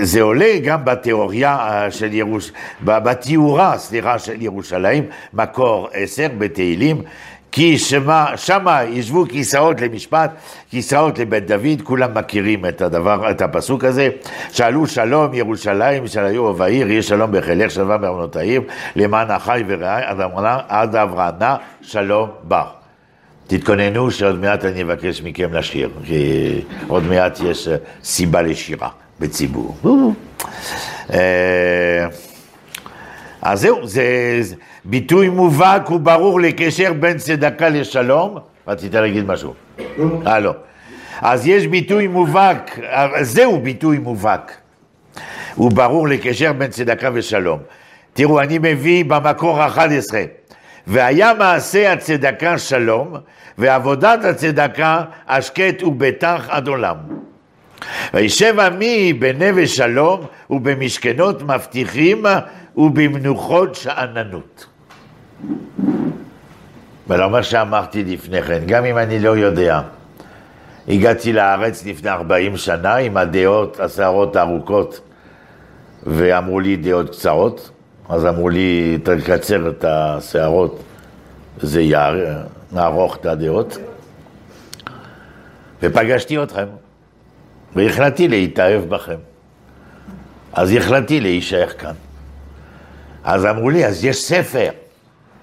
[0.00, 7.02] זה עולה גם בתיאוריה אה, של ירושלים, בתיאורה, סליחה, של ירושלים, מקור עשר בתהילים,
[7.52, 10.30] כי שמה, שמה ישבו כיסאות למשפט,
[10.70, 14.08] כיסאות לבית דוד, כולם מכירים את הדבר, את הפסוק הזה.
[14.52, 18.62] שאלו שלום ירושלים, שהיו ובעיר, יהיה שלום בחילך שלווה בארמונות העיר,
[18.96, 20.02] למען החי ורעי
[20.68, 22.77] עד אברהנה שלום בך.
[23.48, 27.68] תתכוננו שעוד מעט אני אבקש מכם לשיר, כי עוד מעט יש
[28.04, 28.88] סיבה לשירה
[29.20, 29.76] בציבור.
[31.12, 32.06] אה,
[33.42, 34.04] אז זהו, זה
[34.84, 38.38] ביטוי מובהק וברור לקשר בין צדקה לשלום.
[38.68, 39.54] רצית להגיד משהו?
[40.26, 40.54] אה, לא.
[41.20, 42.78] אז יש ביטוי מובהק,
[43.20, 44.56] זהו ביטוי מובהק.
[45.54, 47.58] הוא ברור לקשר בין צדקה ושלום.
[48.12, 50.22] תראו, אני מביא במקור 11,
[50.88, 53.14] והיה מעשה הצדקה שלום,
[53.58, 56.96] ועבודת הצדקה השקט ובטח עד עולם.
[58.14, 62.24] וישב עמי בנווה שלום ובמשכנות מבטיחים
[62.76, 64.66] ובמנוחות שאננות.
[67.08, 69.80] ולא מה שאמרתי לפני כן, גם אם אני לא יודע.
[70.88, 75.00] הגעתי לארץ לפני 40 שנה עם הדעות, השערות הארוכות,
[76.06, 77.70] ואמרו לי דעות קצרות,
[78.08, 80.82] אז אמרו לי, תקצר את השערות,
[81.60, 83.78] זה יערוך את הדעות.
[85.82, 86.66] ופגשתי אתכם,
[87.76, 89.16] והחלטתי להתאהב בכם.
[90.52, 91.94] אז החלטתי להישאר כאן.
[93.24, 94.70] אז אמרו לי, אז יש ספר,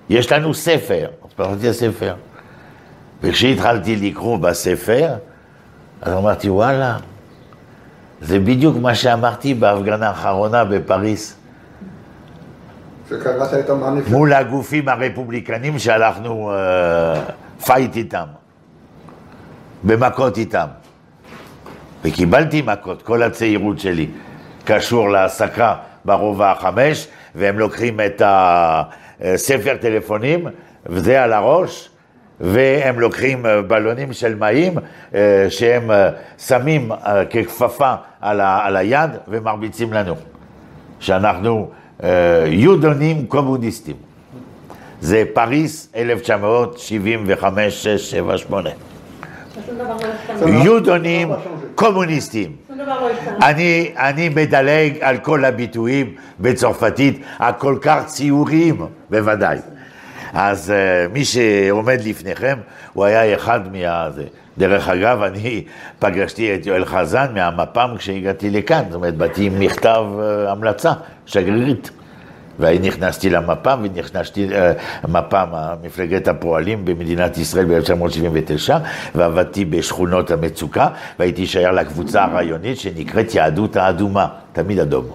[0.09, 1.07] יש לנו ספר.
[1.25, 2.15] אז פתחתי הספר.
[3.21, 5.13] וכשהתחלתי לקרוא בספר,
[6.01, 6.97] אז אמרתי, וואלה,
[8.21, 11.35] זה בדיוק מה שאמרתי בהפגנה האחרונה בפריס.
[13.09, 14.11] שקראת את המניפסט.
[14.11, 17.21] מול הגופים הרפובליקנים שהלכנו אה,
[17.65, 18.25] פייט איתם,
[19.83, 20.67] במכות איתם.
[22.03, 24.07] וקיבלתי מכות, כל הצעירות שלי
[24.65, 30.47] קשור להעסקה ברובע החמש, והם לוקחים את הספר טלפונים,
[30.85, 31.89] וזה על הראש,
[32.39, 34.73] והם לוקחים בלונים של מים
[35.15, 40.15] אה, שהם אה, שמים אה, ככפפה על, ה, על היד ומרביצים לנו,
[40.99, 41.69] שאנחנו
[42.45, 43.95] יודונים קומוניסטים.
[45.01, 48.69] זה פריס 1975, 6, 7, 8.
[50.45, 51.31] יודונים
[51.75, 52.55] קומוניסטים.
[53.41, 59.57] אני, אני מדלג על כל הביטויים בצרפתית הכל כך ציוריים, בוודאי.
[60.33, 62.57] אז uh, מי שעומד לפניכם,
[62.93, 64.09] הוא היה אחד מה...
[64.57, 65.63] דרך אגב, אני
[65.99, 70.91] פגשתי את יואל חזן מהמפ"ם כשהגעתי לכאן, זאת אומרת, באתי עם מכתב uh, המלצה,
[71.25, 71.91] שגרירית.
[72.59, 74.47] ונכנסתי למפ"ם, ונכנסתי
[75.03, 75.47] למפ"ם,
[75.83, 78.73] מפלגת הפועלים במדינת ישראל ב-1979,
[79.15, 80.87] ועבדתי בשכונות המצוקה,
[81.19, 85.05] והייתי שייך לקבוצה הרעיונית שנקראת יהדות האדומה, תמיד אדום.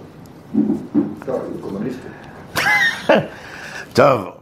[3.93, 4.29] טוב,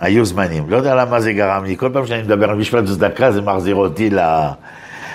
[0.00, 0.70] היו זמנים.
[0.70, 3.74] לא יודע למה זה גרם לי, כל פעם שאני מדבר על משפט צדקה זה מחזיר
[3.74, 4.10] אותי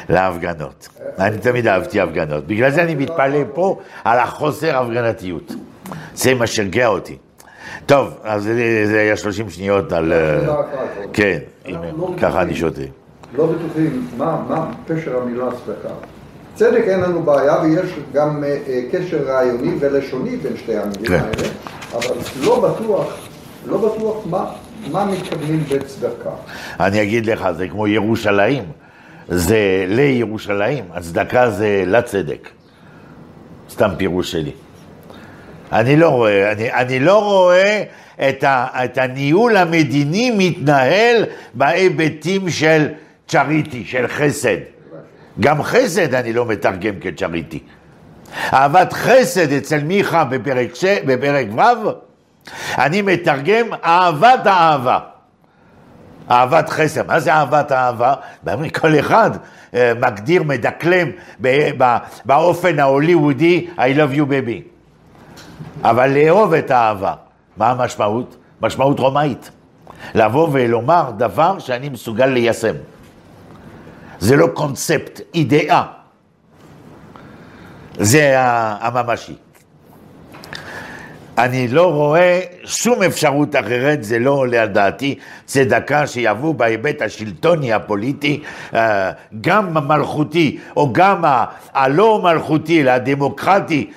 [0.10, 0.89] להפגנות.
[1.20, 2.48] אני תמיד אהבתי הפגנות.
[2.48, 5.54] בגלל זה אני מתפלא פה על החוסר הפגנתיות.
[6.15, 7.17] זה מה שהרגיע אותי.
[7.86, 8.44] טוב, אז
[8.86, 10.13] זה היה 30 שניות על...
[11.13, 11.38] כן,
[12.22, 12.82] ככה אני שותה.
[13.38, 15.94] לא בטוחים מה פשר המילה צדקה.
[16.56, 18.44] צדק אין לנו בעיה ויש גם
[18.91, 21.13] קשר רעיוני ולשוני בין שתי המילים כן.
[21.13, 21.48] האלה,
[21.94, 23.13] אבל לא בטוח,
[23.65, 24.46] לא בטוח מה,
[24.91, 26.30] מה מתכוונים בצדקה.
[26.80, 28.63] אני אגיד לך, זה כמו ירושלים,
[29.28, 32.50] זה לירושלים, הצדקה זה לצדק.
[33.70, 34.52] סתם פירוש שלי.
[35.72, 37.84] אני לא רואה, אני, אני לא רואה
[38.30, 42.88] את, ה, את הניהול המדיני מתנהל בהיבטים של
[43.28, 44.58] צ'ריטי, של חסד.
[45.39, 47.60] גם חסד אני לא מתרגם כצ'ריטי.
[48.54, 50.72] אהבת חסד אצל מיכה בפרק.
[51.06, 52.11] בפרק ו',
[52.77, 54.99] אני מתרגם אהבת האהבה.
[56.32, 57.08] אהבת חסד.
[57.08, 58.13] מה זה אהבת האהבה?
[58.73, 59.32] כל אחד
[59.73, 61.08] אה, מגדיר, מדקלם
[62.25, 64.62] באופן ההוליוודי, I love you baby.
[65.84, 67.13] אבל לאהוב את האהבה,
[67.58, 68.36] מה המשמעות?
[68.62, 69.51] משמעות רומאית.
[70.15, 72.75] לבוא ולומר דבר שאני מסוגל ליישם.
[74.19, 75.84] זה לא קונספט, אידאה.
[77.99, 79.36] זה הממשי.
[81.38, 85.15] אני לא רואה שום אפשרות אחרת, זה לא עולה על דעתי,
[85.46, 91.24] צדקה שיבוא בהיבט השלטוני הפוליטי, אה, גם המלכותי או גם
[91.74, 93.91] הלא מלכותי, הדמוקרטי,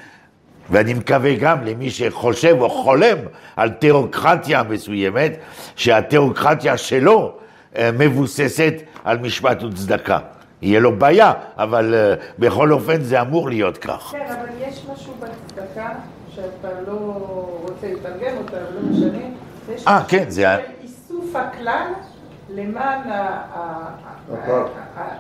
[0.71, 3.19] ואני מקווה גם למי שחושב או חולם
[3.57, 5.33] על תיאוקרטיה מסוימת,
[5.77, 7.33] שהתיאוקרטיה שלו
[7.77, 10.19] אה, מבוססת על משפט וצדקה.
[10.63, 14.13] יהיה לו בעיה, אבל uh, בכל אופן זה אמור להיות כך.
[14.13, 15.89] כן, אבל יש משהו בצדקה
[16.35, 17.17] שאתה לא
[17.63, 19.25] רוצה לתרגם אותה, לא משנה.
[19.87, 20.57] אה, כן, זה...
[20.83, 21.87] איסוף הכלל
[22.51, 23.01] למען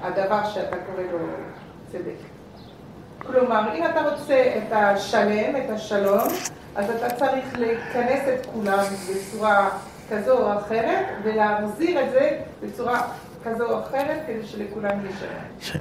[0.02, 1.18] הדבר שאתה קורא לו
[1.92, 2.14] צדק.
[3.18, 6.28] כלומר, אם אתה רוצה את השלם, את השלום,
[6.76, 9.70] אז אתה צריך לכנס את כולם בצורה
[10.10, 13.02] כזו או אחרת, ולהחזיר את זה בצורה
[13.44, 15.16] כזו או אחרת, כדי שלכולם יהיה
[15.70, 15.80] שלם.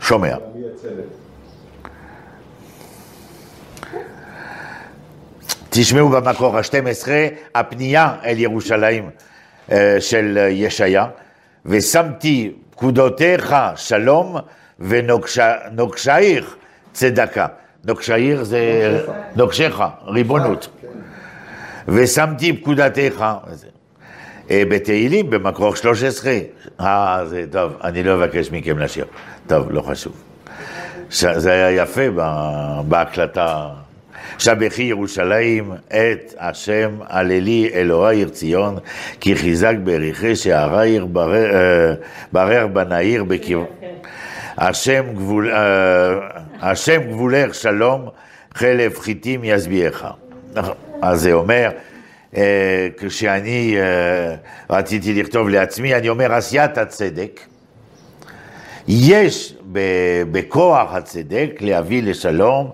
[0.00, 0.36] שומע.
[5.70, 7.08] תשמעו במקור ה-12,
[7.54, 9.10] הפנייה אל ירושלים
[9.72, 11.06] אה, של ישעיה,
[11.66, 14.36] ושמתי פקודותיך שלום
[14.80, 16.56] ונוקשייך
[16.92, 17.46] צדקה.
[17.84, 18.60] נוקשייך זה
[19.36, 20.68] נוקשך, ריבונות.
[21.88, 23.24] ושמתי פקודתך.
[24.50, 26.38] אה, בתהילים, במקור 13.
[26.80, 29.04] אה, זה טוב, אני לא אבקש מכם לשיר.
[29.46, 30.12] טוב, לא חשוב.
[31.10, 32.02] זה היה יפה
[32.88, 33.68] בהקלטה.
[34.38, 38.78] שבחי ירושלים את השם עללי אלוהי עיר ציון,
[39.20, 41.04] כי חיזק בריחי שערייך
[42.32, 43.64] ברר אה, בנעיר בקיר...
[44.58, 46.14] השם, גבול, אה,
[46.60, 48.08] השם גבולך שלום,
[48.54, 50.04] חלף חיטים ישביעך.
[51.02, 51.70] אז זה אומר,
[52.36, 53.76] אה, כשאני
[54.70, 57.40] רציתי לכתוב לעצמי, אני אומר עשיית הצדק.
[58.88, 59.54] יש
[60.32, 62.70] בכוח הצדק להביא לשלום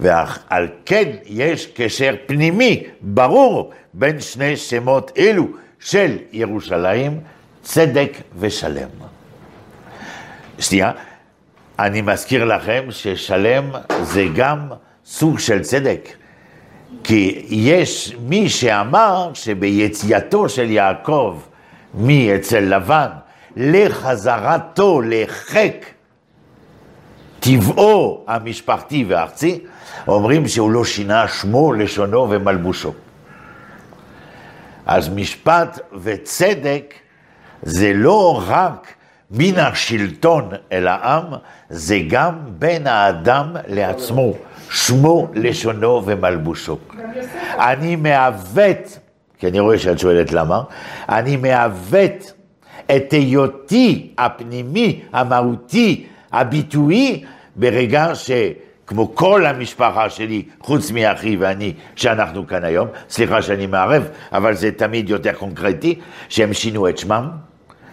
[0.00, 5.46] ועל כן יש קשר פנימי ברור בין שני שמות אלו
[5.80, 7.20] של ירושלים,
[7.62, 8.88] צדק ושלם.
[10.58, 10.92] שנייה,
[11.78, 13.70] אני מזכיר לכם ששלם
[14.02, 14.68] זה גם
[15.04, 16.08] סוג של צדק.
[17.04, 21.38] כי יש מי שאמר שביציאתו של יעקב
[21.94, 23.08] מאצל לבן
[23.56, 25.74] לחזרתו לחק
[27.40, 29.60] טבעו המשפחתי והארצי,
[30.08, 32.92] אומרים שהוא לא שינה שמו, לשונו ומלבושו.
[34.86, 36.94] אז משפט וצדק
[37.62, 38.94] זה לא רק
[39.30, 41.24] מן השלטון אל העם,
[41.68, 44.32] זה גם בין האדם לעצמו,
[44.70, 46.78] שמו, לשונו ומלבושו.
[47.58, 48.98] אני מעוות,
[49.38, 50.62] כי אני רואה שאת שואלת למה,
[51.08, 52.32] אני מעוות
[52.96, 57.24] את היותי הפנימי, המהותי, הביטויי,
[57.56, 58.30] ברגע ש...
[58.88, 64.72] כמו כל המשפחה שלי, חוץ מאחי ואני, שאנחנו כאן היום, סליחה שאני מערב, אבל זה
[64.72, 65.98] תמיד יותר קונקרטי,
[66.28, 67.28] שהם שינו את שמם,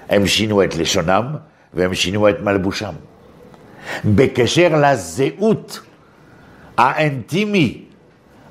[0.10, 1.36] הם שינו את לשונם,
[1.74, 2.94] והם שינו את מלבושם.
[4.06, 5.80] בקשר לזהות
[6.78, 7.82] האינטימי,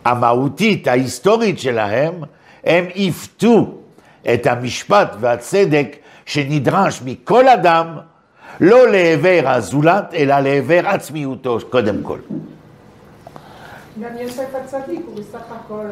[0.04, 2.14] המהותית, ההיסטורית שלהם,
[2.64, 3.74] הם עיוותו
[4.34, 5.96] את המשפט והצדק
[6.26, 7.86] שנדרש מכל אדם,
[8.60, 12.18] לא לעבר הזולת, אלא לעבר עצמיותו קודם כל.
[14.00, 15.84] גם יוסף הצדיק הוא בסך הכל,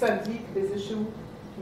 [0.00, 1.04] צדיק בזה שהוא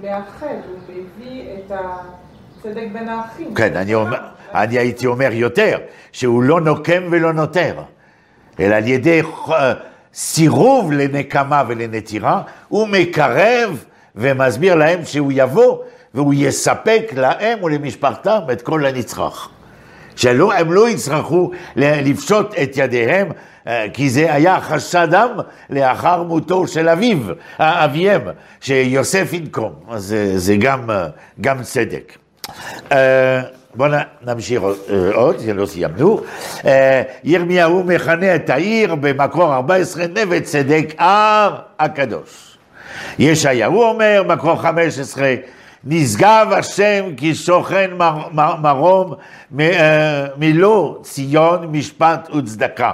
[0.02, 3.54] מאחד, הוא מביא את הצדק בין האחים.
[3.54, 4.18] כן, אני, אומר,
[4.54, 5.78] אני הייתי אומר יותר,
[6.12, 7.74] שהוא לא נוקם ולא נותר,
[8.60, 9.72] אלא על ידי אה,
[10.14, 13.84] סירוב לנקמה ולנטירה, הוא מקרב
[14.16, 15.78] ומסביר להם שהוא יבוא
[16.14, 19.48] והוא יספק להם ולמשפחתם את כל הנצרך.
[20.16, 23.28] שהם לא יצטרכו לפשוט את ידיהם,
[23.66, 25.30] אה, כי זה היה חשדם
[25.70, 27.18] לאחר מותו של אביו,
[27.60, 28.20] אה, אביהם,
[28.60, 31.06] שיוסף ינקום, אז זה, זה גם, אה,
[31.40, 32.16] גם צדק.
[33.74, 33.90] בואו
[34.26, 34.62] נמשיך
[35.14, 36.20] עוד, לא סיימנו.
[37.24, 42.56] ירמיהו מכנה את העיר במקור 14 נווה צדק הר הקדוש.
[43.18, 45.34] ישעיהו אומר, מקור 15,
[45.84, 49.14] נשגב השם כי שוכן מר, מר, מרום
[49.60, 52.92] אה, מלוא ציון משפט וצדקה.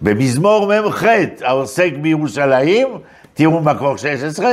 [0.00, 1.04] במזמור מ"ח
[1.42, 2.88] העוסק בירושלים,
[3.34, 4.52] תראו מקור 16,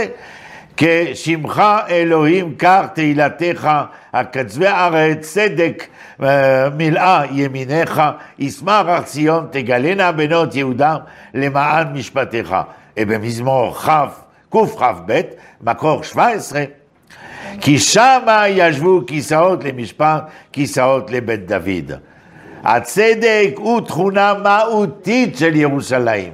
[0.78, 3.70] כשמך אלוהים כך תהילתך,
[4.14, 5.84] הקצבי הארץ צדק
[6.24, 8.02] אה, מלאה ימיניך,
[8.39, 10.98] ישמח ציון תגלנה בנות יהודה
[11.34, 12.56] למען משפטיך.
[12.98, 13.89] במזמור כ',
[14.50, 15.22] קכ"ב,
[15.62, 16.64] מקור 17,
[17.62, 21.91] כי שמה ישבו כיסאות למשפט, כיסאות לבית דוד.
[22.64, 26.34] הצדק הוא תכונה מהותית של ירושלים.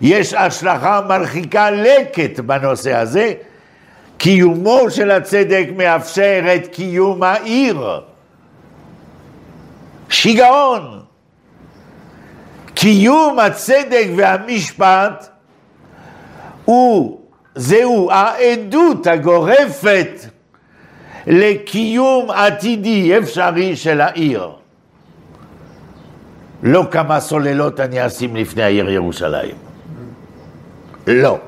[0.00, 3.32] יש השלכה מרחיקה לקט בנושא הזה.
[4.18, 8.00] קיומו של הצדק מאפשר את קיום העיר.
[10.08, 11.00] שיגעון.
[12.74, 15.28] קיום הצדק והמשפט
[16.64, 17.20] הוא,
[17.54, 20.26] זהו העדות הגורפת
[21.26, 24.50] לקיום עתידי אפשרי של העיר.
[26.62, 29.56] לא כמה סוללות אני אשים לפני העיר ירושלים.
[31.06, 31.38] לא.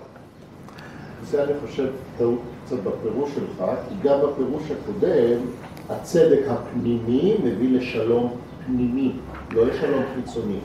[1.31, 1.87] זה אני חושב
[2.67, 5.39] קצת בפירוש שלך, כי גם בפירוש הקודם,
[5.91, 9.13] הצדק הפנימי מביא לשלום פנימי,
[9.53, 10.59] לא לשלום חיצוני.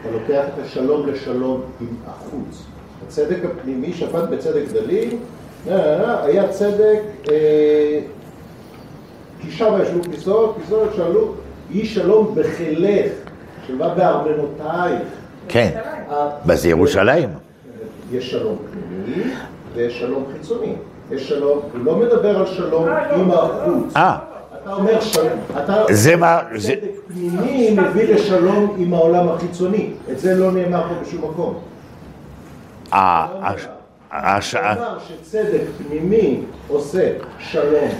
[0.00, 2.62] אתה לוקח את השלום לשלום עם החוץ.
[3.06, 5.16] הצדק הפנימי שפט בצדק דליל,
[5.66, 7.00] היה צדק,
[7.30, 8.00] אה,
[9.40, 11.34] כי שם ישבו כיסאות, כיסאות שאלו,
[11.70, 13.12] יהי שלום בחילך,
[13.66, 15.02] שלמה בארמנותייך.
[15.48, 15.80] כן,
[16.46, 17.28] בזה ירושלים.
[18.12, 19.24] יש שלום פנימי
[19.74, 20.74] ויש שלום חיצוני.
[21.10, 23.96] יש שלום, הוא לא מדבר על שלום עם החוץ.
[23.96, 24.18] אה.
[24.62, 25.84] אתה אומר שלום, אתה...
[25.90, 26.40] זה מה...
[26.58, 29.90] צדק פנימי מביא לשלום עם העולם החיצוני.
[30.12, 31.54] את זה לא נאמר פה בשום מקום.
[34.12, 34.74] השעה...
[35.08, 37.90] שצדק פנימי עושה שלום.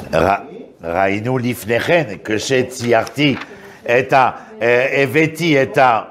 [0.82, 3.36] ראינו לפני כן, כשציירתי
[3.84, 4.30] את ה...
[4.62, 6.02] אה, הבאתי את ה...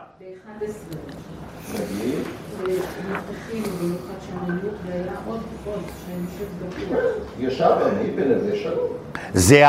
[9.34, 9.64] זה,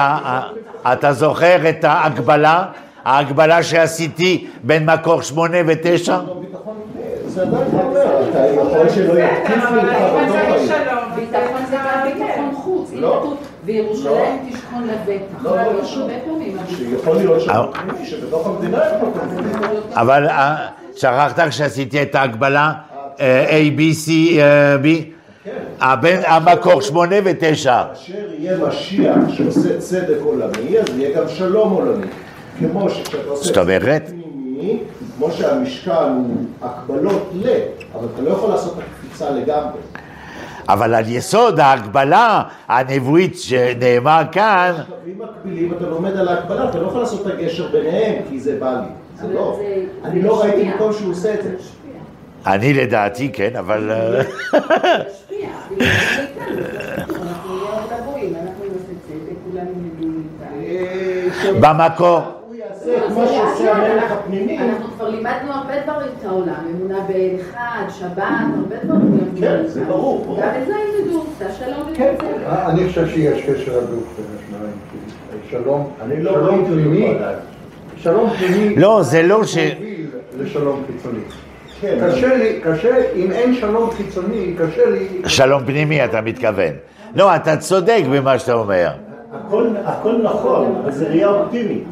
[0.93, 2.67] אתה זוכר את ההגבלה?
[3.05, 6.19] ההגבלה שעשיתי בין מקור שמונה ותשע?
[7.35, 10.73] זה עדיין אומר, אתה יכול שלא יתקיפו אותך בתוך העיר.
[11.17, 12.91] ביטחון זה גם ביטחון חוץ.
[12.95, 13.35] לא.
[13.65, 15.43] וירושלים תשכון לבטח.
[15.43, 16.11] לא, לא חשוב.
[16.69, 17.43] שיכול להיות
[18.05, 18.79] שבתוך המדינה.
[19.93, 20.27] אבל
[20.97, 22.73] שכחת כשעשיתי את ההגבלה
[23.17, 23.21] A,
[23.77, 24.11] B, C,
[24.83, 24.87] B?
[26.27, 27.83] המקור שמונה ותשע.
[27.93, 32.07] כאשר יהיה משיח שעושה צדק עולמי, אז יהיה גם שלום עולמי.
[32.59, 34.79] כמו שכשאתה עושה צדק פנימי,
[35.23, 37.49] כמו שהמשכן הוא הקבלות ל,
[37.95, 39.81] אבל אתה לא יכול לעשות את הקפיצה לגמרי.
[40.69, 44.73] אבל על יסוד ההגבלה הנבואית שנאמר כאן...
[44.89, 48.57] קווים מקבילים, אתה לומד על ההגבלה, אתה לא יכול לעשות את הגשר ביניהם, כי זה
[48.61, 48.87] בא לי.
[49.21, 49.61] זה לא.
[50.05, 51.57] אני לא ראיתי מקום שהוא עושה את זה.
[52.47, 53.91] אני לדעתי כן, אבל...
[61.61, 62.42] במקור.
[63.09, 64.59] כמו שעושה המלך הפנימי.
[64.59, 68.25] אנחנו כבר לימדנו הרבה דברים את העולם, אמונה באחד, שבת,
[68.57, 69.35] הרבה דברים.
[69.41, 70.39] כן, זה ברור.
[70.43, 72.15] גם את זה ילמדו, את השלום כן.
[72.45, 74.73] אני חושב שיש קשר הדוק בין השניים.
[75.51, 77.15] שלום, אני לא שלום פנימי,
[77.97, 79.59] שלום פנימי, לא, זה לא ש...
[80.39, 81.21] לשלום חיצוני.
[81.81, 85.09] כן, קשה לי, קשה, אם אין שלום חיצוני, קשה לי...
[85.27, 86.73] שלום פנימי אתה מתכוון.
[87.15, 88.89] לא, אתה צודק במה שאתה אומר.
[89.85, 91.85] הכל נכון, אבל זה ראייה אופטימית.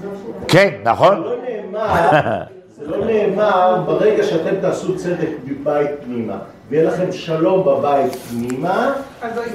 [0.51, 1.23] כן, נכון.
[1.23, 2.43] זה לא נאמר,
[2.77, 6.39] זה לא נאמר ברגע שאתם תעשו צדק בבית פנימה.
[6.69, 8.93] ויהיה לכם שלום בבית פנימה,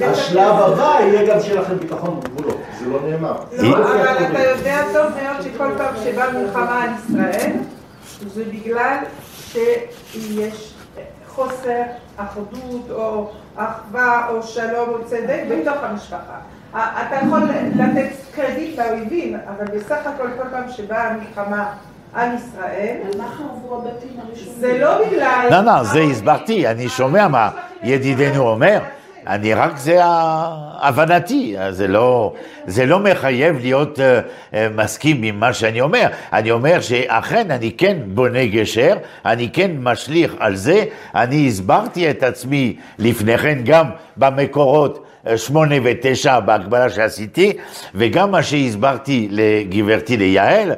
[0.02, 3.36] השלב הבא יהיה גם שיהיה לכם ביטחון בגבולות, זה לא נאמר.
[3.62, 7.52] לא, אבל אתה יודע טוב מאוד שכל פעם שבאה מלחמה על ישראל,
[8.28, 10.74] זה בגלל שיש
[11.28, 11.82] חוסר
[12.18, 16.40] אחדות או אחווה או שלום או צדק בתוך המשפחה.
[16.76, 17.40] אתה יכול
[17.76, 21.66] לתת קרדיט לאויבים, אבל בסך הכל כל פעם שבאה המלחמה
[22.14, 22.98] על ישראל?
[24.60, 25.48] זה לא בגלל...
[25.52, 27.50] לא, לא, זה הסברתי, אני שומע מה
[27.84, 28.80] ידידנו אומר,
[29.28, 30.00] אני רק, זה
[30.80, 32.34] הבנתי, זה לא,
[32.66, 37.72] זה לא מחייב להיות uh, uh, מסכים עם מה שאני אומר, אני אומר שאכן אני
[37.78, 38.96] כן בונה גשר,
[39.26, 40.84] אני כן משליך על זה,
[41.16, 43.86] אני הסברתי את עצמי לפני כן גם
[44.18, 47.54] במקורות אה, שמונה ותשע בהקבלה שעשיתי,
[47.96, 50.72] וגם מה שהסברתי לגברתי ליעל,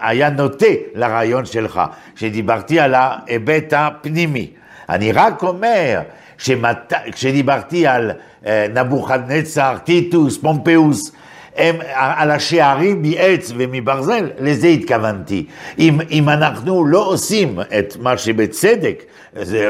[0.00, 1.80] היה נוטה לרעיון שלך,
[2.16, 4.50] שדיברתי על ההיבט הפנימי.
[4.88, 6.00] אני רק אומר,
[6.38, 6.92] שמת...
[7.12, 8.10] כשדיברתי על
[8.46, 11.12] אה, נבוכדנצר, טיטוס, פומפיוס,
[11.56, 15.46] הם, על השערים מעץ ומברזל, לזה התכוונתי.
[15.78, 19.02] אם, אם אנחנו לא עושים את מה שבצדק,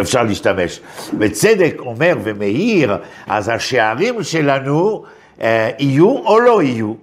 [0.00, 0.80] אפשר להשתמש,
[1.12, 2.96] בצדק אומר ומאיר,
[3.26, 5.04] אז השערים שלנו
[5.40, 6.94] אה, יהיו או לא יהיו.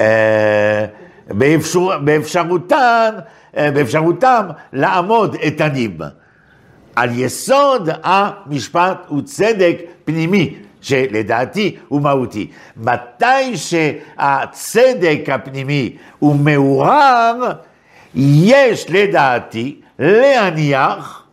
[0.00, 0.84] אה,
[1.28, 3.14] באפשר, באפשרותן,
[3.56, 5.98] אה, באפשרותם לעמוד איתנים.
[6.98, 12.50] על יסוד המשפט הוא צדק פנימי, שלדעתי הוא מהותי.
[12.76, 17.52] מתי שהצדק הפנימי הוא מעורר,
[18.14, 21.24] יש לדעתי להניח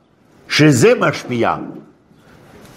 [0.49, 1.55] שזה משפיע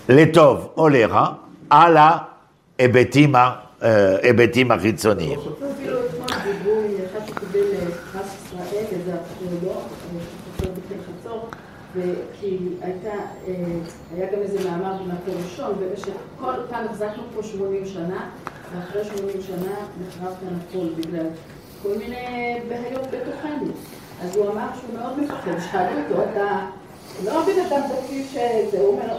[0.08, 1.26] לטוב או לרע
[1.70, 3.34] על ההיבטים,
[3.80, 5.38] ההיבטים החיצוניים.
[5.38, 7.60] אפילו אתמול דיברו עם אחד שקיבל
[8.12, 9.82] פרס ישראל, איזה ארכיאולוג,
[10.56, 11.48] חצור בפני חצור,
[11.96, 13.37] וכי הייתה, אה,
[14.16, 18.28] היה גם איזה מאמר במקור ראשון, ובמשך כל פעם החזקנו פה 80 שנה,
[18.74, 19.74] ואחרי 80 שנה
[20.06, 21.26] נחרב כאן הכל בגלל
[21.82, 23.72] כל מיני בעיות בתוכנו.
[24.22, 26.66] אז הוא אמר שהוא מאוד מפחד, שאלו אותו, אתה
[27.24, 29.18] לא בן אדם דתי שזה, הוא אומר,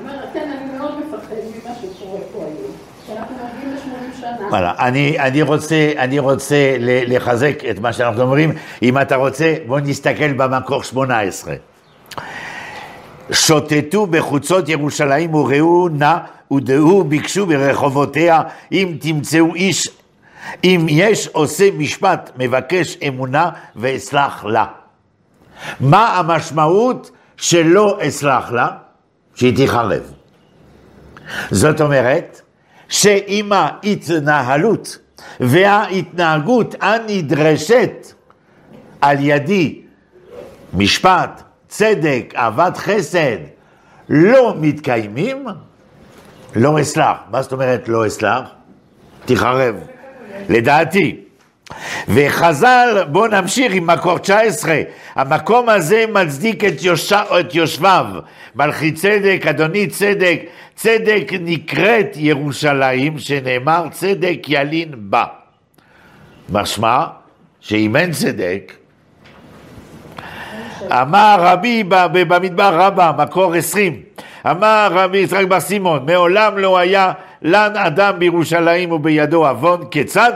[0.00, 2.72] אומר, כן, אני מאוד מפחד ממה שקורה פה היום.
[3.06, 4.48] שאנחנו מגיעים ל-80 שנה.
[4.50, 8.52] וואלה, אני, רוצה, לחזק את מה שאנחנו אומרים.
[8.82, 11.54] אם אתה רוצה, בוא נסתכל במקור 18.
[13.32, 16.16] שוטטו בחוצות ירושלים וראו נא
[16.52, 19.88] ודעו ביקשו ברחובותיה אם תמצאו איש,
[20.64, 24.66] אם יש עושה משפט מבקש אמונה ואסלח לה.
[25.80, 28.68] מה המשמעות שלא אסלח לה?
[29.34, 30.02] שהיא תיחרב.
[31.50, 32.40] זאת אומרת,
[32.88, 34.98] שעם ההתנהלות
[35.40, 38.12] וההתנהגות הנדרשת
[39.00, 39.80] על ידי
[40.74, 43.38] משפט, צדק, אהבת חסד,
[44.08, 45.46] לא מתקיימים,
[46.56, 47.16] לא אסלח.
[47.30, 48.42] מה זאת אומרת לא אסלח?
[49.24, 49.74] תיחרב.
[50.48, 51.20] לדעתי.
[52.08, 54.80] וחז"ל, בואו נמשיך עם מקור 19,
[55.14, 57.12] המקום הזה מצדיק את, יוש...
[57.12, 58.06] את יושביו,
[58.54, 60.40] מלכי צדק, אדוני צדק,
[60.74, 65.24] צדק נקראת ירושלים, שנאמר צדק ילין בה.
[66.50, 67.04] משמע
[67.60, 68.72] שאם אין צדק,
[70.90, 74.00] אמר רבי במדבר רבה, מקור עשרים,
[74.50, 77.12] אמר רבי יצחק בר סימון, מעולם לא היה
[77.42, 80.32] לן אדם בירושלים ובידו עוון, כיצד?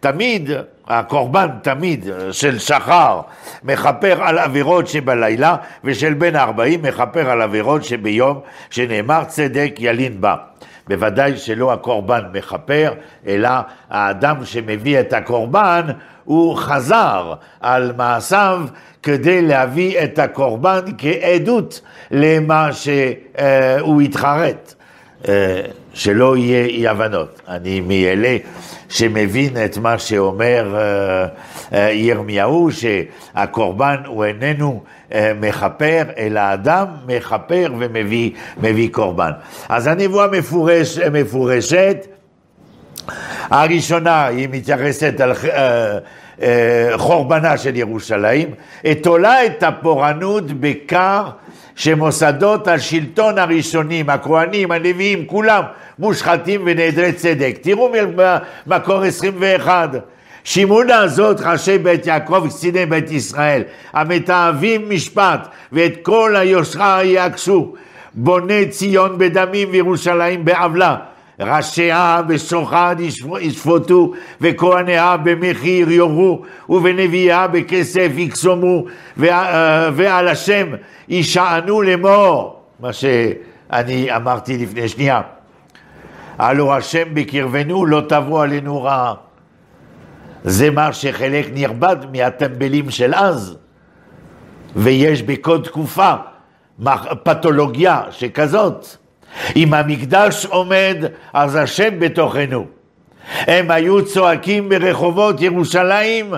[0.00, 0.50] תמיד,
[0.88, 3.20] הקורבן תמיד של שחר
[3.64, 10.34] מכפר על עבירות שבלילה, ושל בן ארבעים מכפר על עבירות שביום, שנאמר צדק ילין בה.
[10.88, 12.92] בוודאי שלא הקורבן מכפר,
[13.26, 13.48] אלא
[13.90, 15.82] האדם שמביא את הקורבן
[16.30, 18.60] הוא חזר על מעשיו
[19.02, 24.74] כדי להביא את הקורבן כעדות למה שהוא התחרט.
[25.94, 27.40] שלא יהיה אי הבנות.
[27.48, 28.36] אני מאלה
[28.88, 30.76] שמבין את מה שאומר
[31.92, 34.82] ירמיהו, שהקורבן הוא איננו
[35.40, 39.30] מכפר, אלא אדם מכפר ומביא קורבן.
[39.68, 42.06] אז הנבואה מפורש, מפורשת,
[43.50, 45.32] הראשונה היא מתייחסת על
[46.96, 48.50] חורבנה של ירושלים,
[49.02, 51.24] תולה את הפורענות בכר
[51.76, 55.62] שמוסדות השלטון הראשונים, הכהנים, הנביאים, כולם
[55.98, 57.58] מושחתים ונעדרי צדק.
[57.60, 57.92] תראו
[58.66, 59.90] במקור 21.
[60.44, 63.62] שמעונה הזאת ראשי בית יעקב קציני בית ישראל,
[63.92, 67.74] המתעבים משפט ואת כל היושרה יעקשו,
[68.14, 70.96] בוני ציון בדמים וירושלים בעוולה.
[71.40, 72.96] ראשיה בשוחד
[73.40, 78.84] ישפוטו, וכהניה במחיר יורו, ובנביאה בכסף יקסומו,
[79.16, 80.66] ועל השם
[81.08, 82.60] יישענו לאמור.
[82.80, 85.20] מה שאני אמרתי לפני שנייה.
[86.38, 89.14] הלא השם בקרבנו לא תבוא עלינו רעה.
[90.44, 93.56] זה מה שחלק נכבד מהטמבלים של אז,
[94.76, 96.14] ויש בכל תקופה
[97.22, 98.99] פתולוגיה שכזאת.
[99.56, 102.66] אם המקדש עומד, אז השם בתוכנו.
[103.36, 106.34] הם היו צועקים ברחובות ירושלים,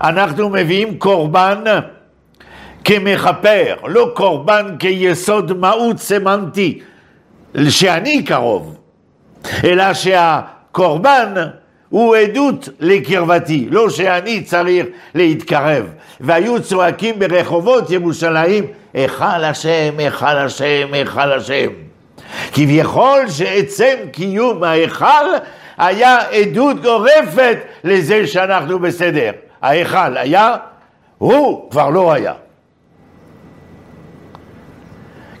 [0.00, 1.64] אנחנו מביאים קורבן
[2.84, 6.80] כמכפר, לא קורבן כיסוד מהות סמנטי
[7.68, 8.76] שאני קרוב,
[9.64, 11.34] אלא שהקורבן
[11.88, 15.86] הוא עדות לקרבתי, לא שאני צריך להתקרב.
[16.20, 18.64] והיו צועקים ברחובות ירושלים,
[18.94, 21.85] היכל השם, היכל השם, היכל השם.
[22.52, 25.26] כביכול שעצם קיום ההיכל
[25.78, 29.30] היה עדות גורפת לזה שאנחנו בסדר.
[29.62, 30.56] ההיכל היה,
[31.18, 32.32] הוא כבר לא היה.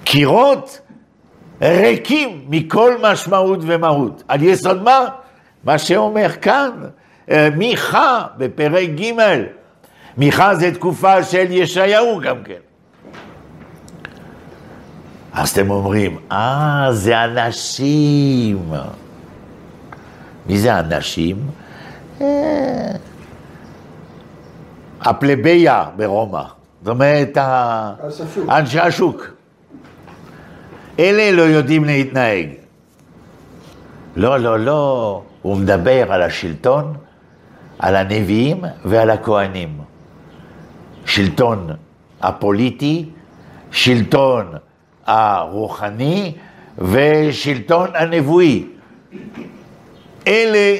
[0.04, 0.80] קירות
[1.62, 4.22] ריקים מכל משמעות ומהות.
[4.28, 5.08] על יסוד מה?
[5.64, 6.70] מה שאומר כאן,
[7.30, 9.12] אה, מיכה בפרק ג',
[10.16, 12.65] מיכה זה תקופה של ישעיהו גם כן.
[15.36, 18.72] אז אתם אומרים, אה, זה אנשים.
[20.46, 21.36] מי זה אנשים?
[22.20, 22.92] אה,
[25.00, 26.42] הפלביה ברומא,
[26.82, 27.38] זאת אומרת,
[28.48, 29.26] אנשי השוק.
[30.98, 32.48] אלה לא יודעים להתנהג.
[34.16, 35.22] לא, לא, לא.
[35.42, 36.94] הוא מדבר על השלטון,
[37.78, 39.78] על הנביאים ועל הכהנים.
[41.06, 41.70] שלטון
[42.20, 43.04] הפוליטי,
[43.70, 44.46] שלטון
[45.06, 46.32] הרוחני
[46.78, 48.64] ושלטון הנבואי.
[50.26, 50.76] אלה,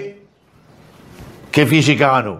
[1.52, 2.34] כפי שקראנו.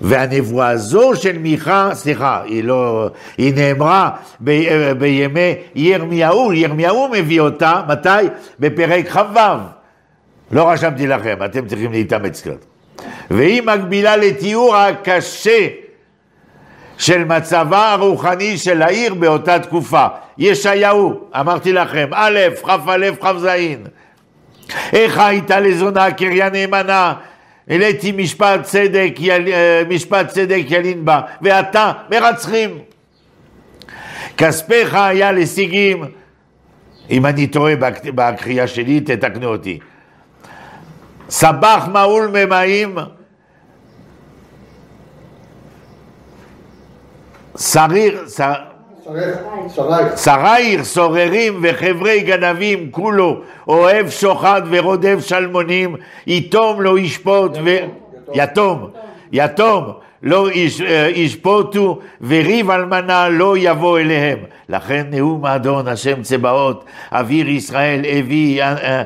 [0.00, 3.08] והנבואה הזו של מיכה, סליחה, היא לא,
[3.38, 4.10] היא נאמרה
[4.40, 4.50] ב,
[4.98, 8.08] בימי ירמיהו, ירמיהו מביא אותה, מתי?
[8.58, 9.38] בפרק כ"ו.
[10.50, 12.64] לא רשמתי לכם, אתם צריכים להתאמץ קצת.
[13.30, 15.68] והיא מקבילה לתיאור הקשה
[16.98, 20.06] של מצבה הרוחני של העיר באותה תקופה.
[20.38, 23.46] ישעיהו, אמרתי לכם, א', כ"א, כ"ז.
[24.92, 27.14] איך הייתה לזונה קריה נאמנה,
[27.68, 28.74] העליתי משפט.
[28.74, 32.78] אה, משפט צדק ילין בה, ואתה מרצחים.
[34.36, 36.04] כספיך היה לשיגים,
[37.10, 37.74] אם אני טועה
[38.14, 39.78] בקריאה שלי, תתקנו אותי.
[41.28, 42.98] סבח מעול ממאים,
[47.58, 48.24] שריר,
[50.16, 55.96] שרייך, סוררים וחברי גנבים, כולו אוהב שוחד ורודף שלמונים,
[56.26, 57.76] יתום לא ישפוט, ו...
[58.34, 58.90] יתום,
[59.32, 59.92] יתום
[60.22, 60.48] לא
[60.86, 64.38] אה, ישפוטו, וריב אלמנה לא יבוא אליהם.
[64.68, 69.02] לכן נאום האדון השם צבאות, אוויר ישראל הביא, אה, אה,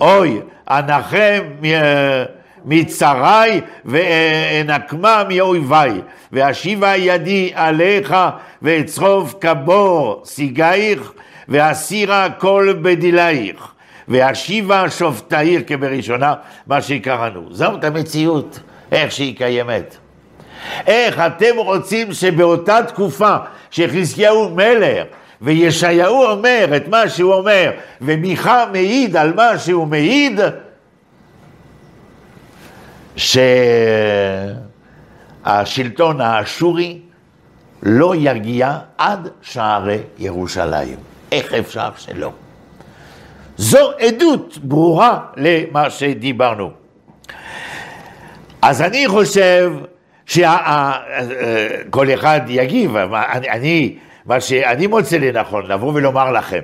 [0.00, 1.42] אוי, אנחם
[2.64, 6.00] מצרי ואנקמה מאויבי,
[6.32, 8.16] ואשיבה ידי עליך
[8.62, 11.12] ואצרוף כבור סיגייך,
[11.48, 13.68] ואסירה כל בדילייך,
[14.08, 16.34] ואשיבה שופטייך כבראשונה,
[16.66, 17.40] מה שקראנו.
[17.50, 18.60] זאת המציאות,
[18.92, 19.96] איך שהיא קיימת.
[20.86, 23.36] איך אתם רוצים שבאותה תקופה
[23.70, 25.06] שחזקיהו מלך
[25.42, 30.40] וישעיהו אומר את מה שהוא אומר, ומיכה מעיד על מה שהוא מעיד,
[35.44, 36.98] שהשלטון האשורי
[37.82, 40.96] לא יגיע עד שערי ירושלים.
[41.32, 42.32] איך אפשר שלא?
[43.56, 46.70] זו עדות ברורה למה שדיברנו.
[48.62, 49.72] אז אני חושב
[50.26, 53.96] שכל אחד יגיב, אני, אני,
[54.26, 56.60] מה שאני מוצא לנכון לבוא ולומר לכם,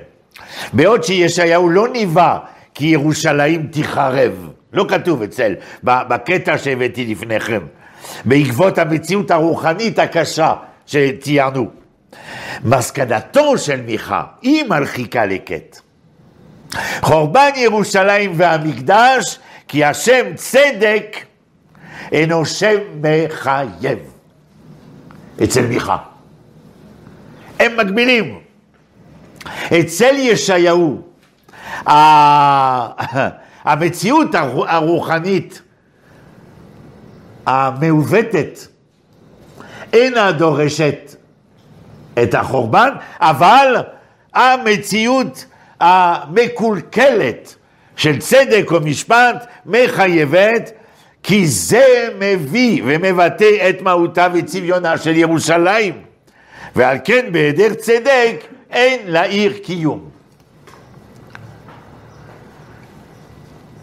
[0.73, 2.37] בעוד שישעיהו לא ניבא
[2.73, 5.53] כי ירושלים תיחרב, לא כתוב אצל,
[5.83, 7.61] בקטע שהבאתי לפניכם,
[8.25, 10.53] בעקבות המציאות הרוחנית הקשה
[10.85, 11.69] שציירנו.
[12.63, 15.79] מסקנתו של מיכה היא מרחיקה לקט.
[17.01, 21.17] חורבן ירושלים והמקדש, כי השם צדק
[22.11, 23.99] אינו שם מחייב.
[25.43, 25.97] אצל מיכה.
[27.59, 28.39] הם מגבילים.
[29.79, 31.01] אצל ישעיהו,
[33.65, 34.35] המציאות
[34.67, 35.61] הרוחנית
[37.45, 38.59] המעוותת
[39.93, 41.15] אינה דורשת
[42.23, 42.89] את החורבן,
[43.19, 43.75] אבל
[44.33, 45.45] המציאות
[45.79, 47.55] המקולקלת
[47.95, 50.71] של צדק ומשפט מחייבת
[51.23, 56.01] כי זה מביא ומבטא את מהותה וצביונה של ירושלים.
[56.75, 58.35] ועל כן בהיעדר צדק
[58.71, 60.14] אין לעיר קיום.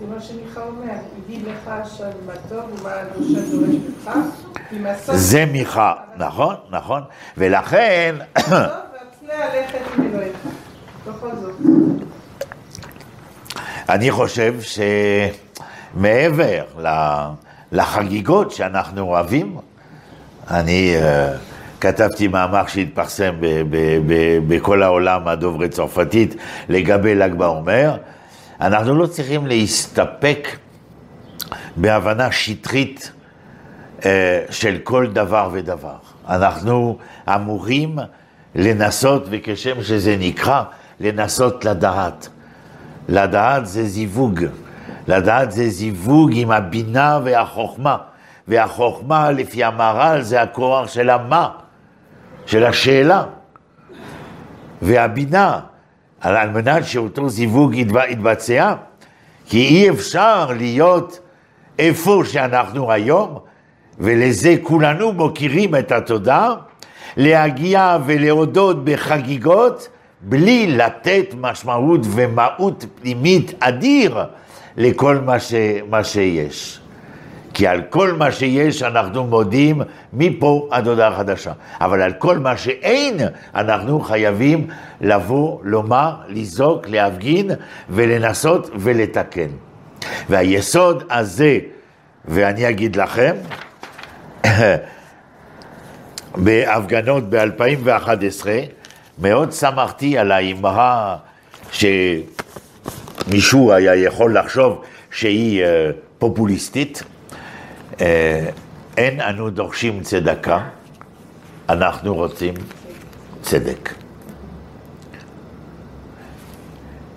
[0.02, 0.92] זה מה שמיכה אומר,
[1.24, 3.74] הגיד לך השם מה טוב ומה הדרושה דורש
[4.72, 7.02] ממך, זה מיכה, נכון, נכון,
[7.36, 8.14] ולכן.
[13.88, 14.54] אני חושב
[15.94, 16.64] שמעבר
[17.72, 19.58] לחגיגות שאנחנו אוהבים,
[20.50, 21.32] אני אה,
[21.80, 23.34] כתבתי מאמר שהתפרסם
[24.48, 26.34] בכל העולם הדוברי צרפתית
[26.68, 27.96] לגבי ל"ג בעומר,
[28.62, 30.48] אנחנו לא צריכים להסתפק
[31.76, 33.12] בהבנה שטחית
[34.04, 35.96] אה, של כל דבר ודבר.
[36.28, 36.98] אנחנו
[37.28, 37.98] אמורים
[38.54, 40.62] לנסות, וכשם שזה נקרא,
[41.00, 42.28] לנסות לדעת.
[43.08, 44.40] לדעת זה זיווג,
[45.08, 47.96] לדעת זה זיווג עם הבינה והחוכמה,
[48.48, 51.50] והחוכמה לפי המהר"ל זה הכוח של המה,
[52.46, 53.24] של השאלה,
[54.82, 55.60] והבינה,
[56.22, 58.74] על מנת שאותו זיווג יתב- יתבצע,
[59.46, 61.20] כי אי אפשר להיות
[61.78, 63.38] איפה שאנחנו היום,
[63.98, 66.48] ולזה כולנו מוקירים את התודה,
[67.16, 69.88] להגיע ולהודות בחגיגות
[70.20, 74.18] בלי לתת משמעות ומהות פנימית אדיר
[74.76, 75.54] לכל מה, ש,
[75.90, 76.80] מה שיש.
[77.54, 79.82] כי על כל מה שיש אנחנו מודים
[80.12, 81.52] מפה עד הודעה חדשה.
[81.80, 83.20] אבל על כל מה שאין,
[83.54, 84.66] אנחנו חייבים
[85.00, 87.50] לבוא, לומר, לזעוק, להפגין
[87.90, 89.48] ולנסות ולתקן.
[90.28, 91.58] והיסוד הזה,
[92.24, 93.36] ואני אגיד לכם,
[96.44, 98.46] בהפגנות ב-2011,
[99.18, 101.16] מאוד שמחתי על האמרה
[101.72, 107.02] שמישהו היה יכול לחשוב שהיא אה, פופוליסטית.
[108.00, 108.48] אה,
[108.96, 110.68] אין אנו דורשים צדקה,
[111.68, 112.54] אנחנו רוצים
[113.42, 113.94] צדק.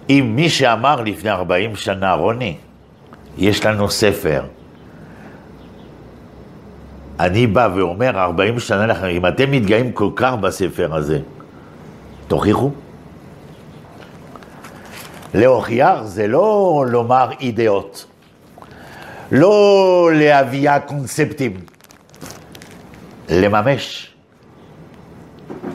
[0.09, 2.57] אם מי שאמר לפני 40 שנה, רוני,
[3.37, 4.43] יש לנו ספר,
[7.19, 11.19] אני בא ואומר, 40 שנה לכם, אם אתם מתגאים כל כך בספר הזה,
[12.27, 12.71] תוכיחו.
[15.33, 18.05] להוכיח זה לא לומר אידאות,
[19.31, 21.53] לא להביאה קונספטים,
[23.29, 24.13] לממש.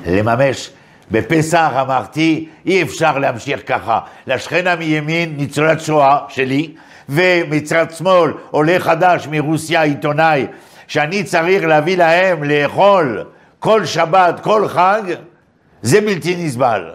[0.07, 0.71] לממש.
[1.11, 4.01] בפסח אמרתי, אי אפשר להמשיך ככה.
[4.27, 6.75] לשכנה מימין, ניצולת שואה שלי,
[7.09, 10.47] ומצד שמאל, עולה חדש מרוסיה, עיתונאי,
[10.87, 13.25] שאני צריך להביא להם לאכול
[13.59, 15.03] כל שבת, כל חג,
[15.83, 16.91] זה בלתי נסבל.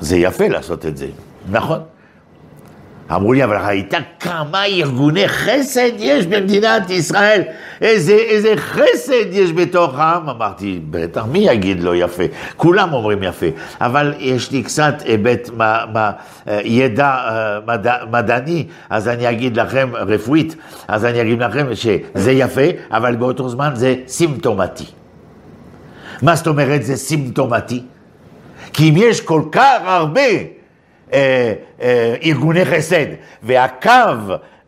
[0.00, 1.06] זה יפה לעשות את זה,
[1.50, 1.80] נכון?
[3.12, 7.42] אמרו לי, אבל ראית כמה ארגוני חסד יש במדינת ישראל?
[7.80, 10.28] איזה, איזה חסד יש בתוך העם?
[10.28, 12.22] אמרתי, בטח, מי יגיד לא יפה?
[12.56, 13.46] כולם אומרים יפה,
[13.80, 16.10] אבל יש לי קצת היבט, מה, מה,
[16.64, 20.56] ידע אה, מדע, מדעני, אז אני אגיד לכם, רפואית,
[20.88, 24.84] אז אני אגיד לכם שזה יפה, אבל באותו זמן זה סימפטומטי.
[26.22, 27.82] מה זאת אומרת זה סימפטומטי?
[28.72, 30.57] כי אם יש כל כך הרבה
[31.12, 31.52] אה,
[31.82, 33.06] אה, ארגוני חסד,
[33.42, 33.90] והקו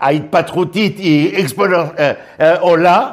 [0.00, 3.10] ההתפתחותית היא אקספונר, אה, אה, עולה,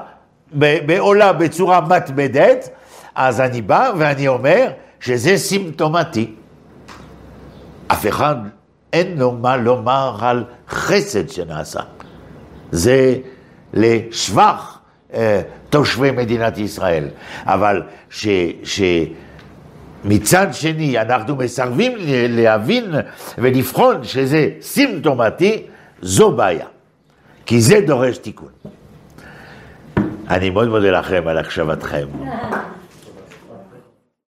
[1.00, 2.70] עולה בצורה מתמדת,
[3.16, 4.68] אז אני בא ואני אומר
[5.00, 6.32] שזה סימפטומטי.
[7.88, 8.36] אף אחד
[8.94, 11.80] אין לו מה לומר על חסד שנעשה.
[12.72, 13.16] זה
[13.74, 14.80] לשבח
[15.14, 17.08] אה, תושבי מדינת ישראל.
[17.46, 18.28] אבל ש...
[18.64, 18.82] ש
[20.08, 21.92] מצד שני, אנחנו מסרבים
[22.30, 22.92] להבין
[23.38, 25.64] ולבחון שזה סימפטומטי,
[26.02, 26.66] זו בעיה.
[27.46, 28.50] כי זה דורש תיקון.
[30.30, 32.08] אני מאוד מודה לכם על הקשבתכם.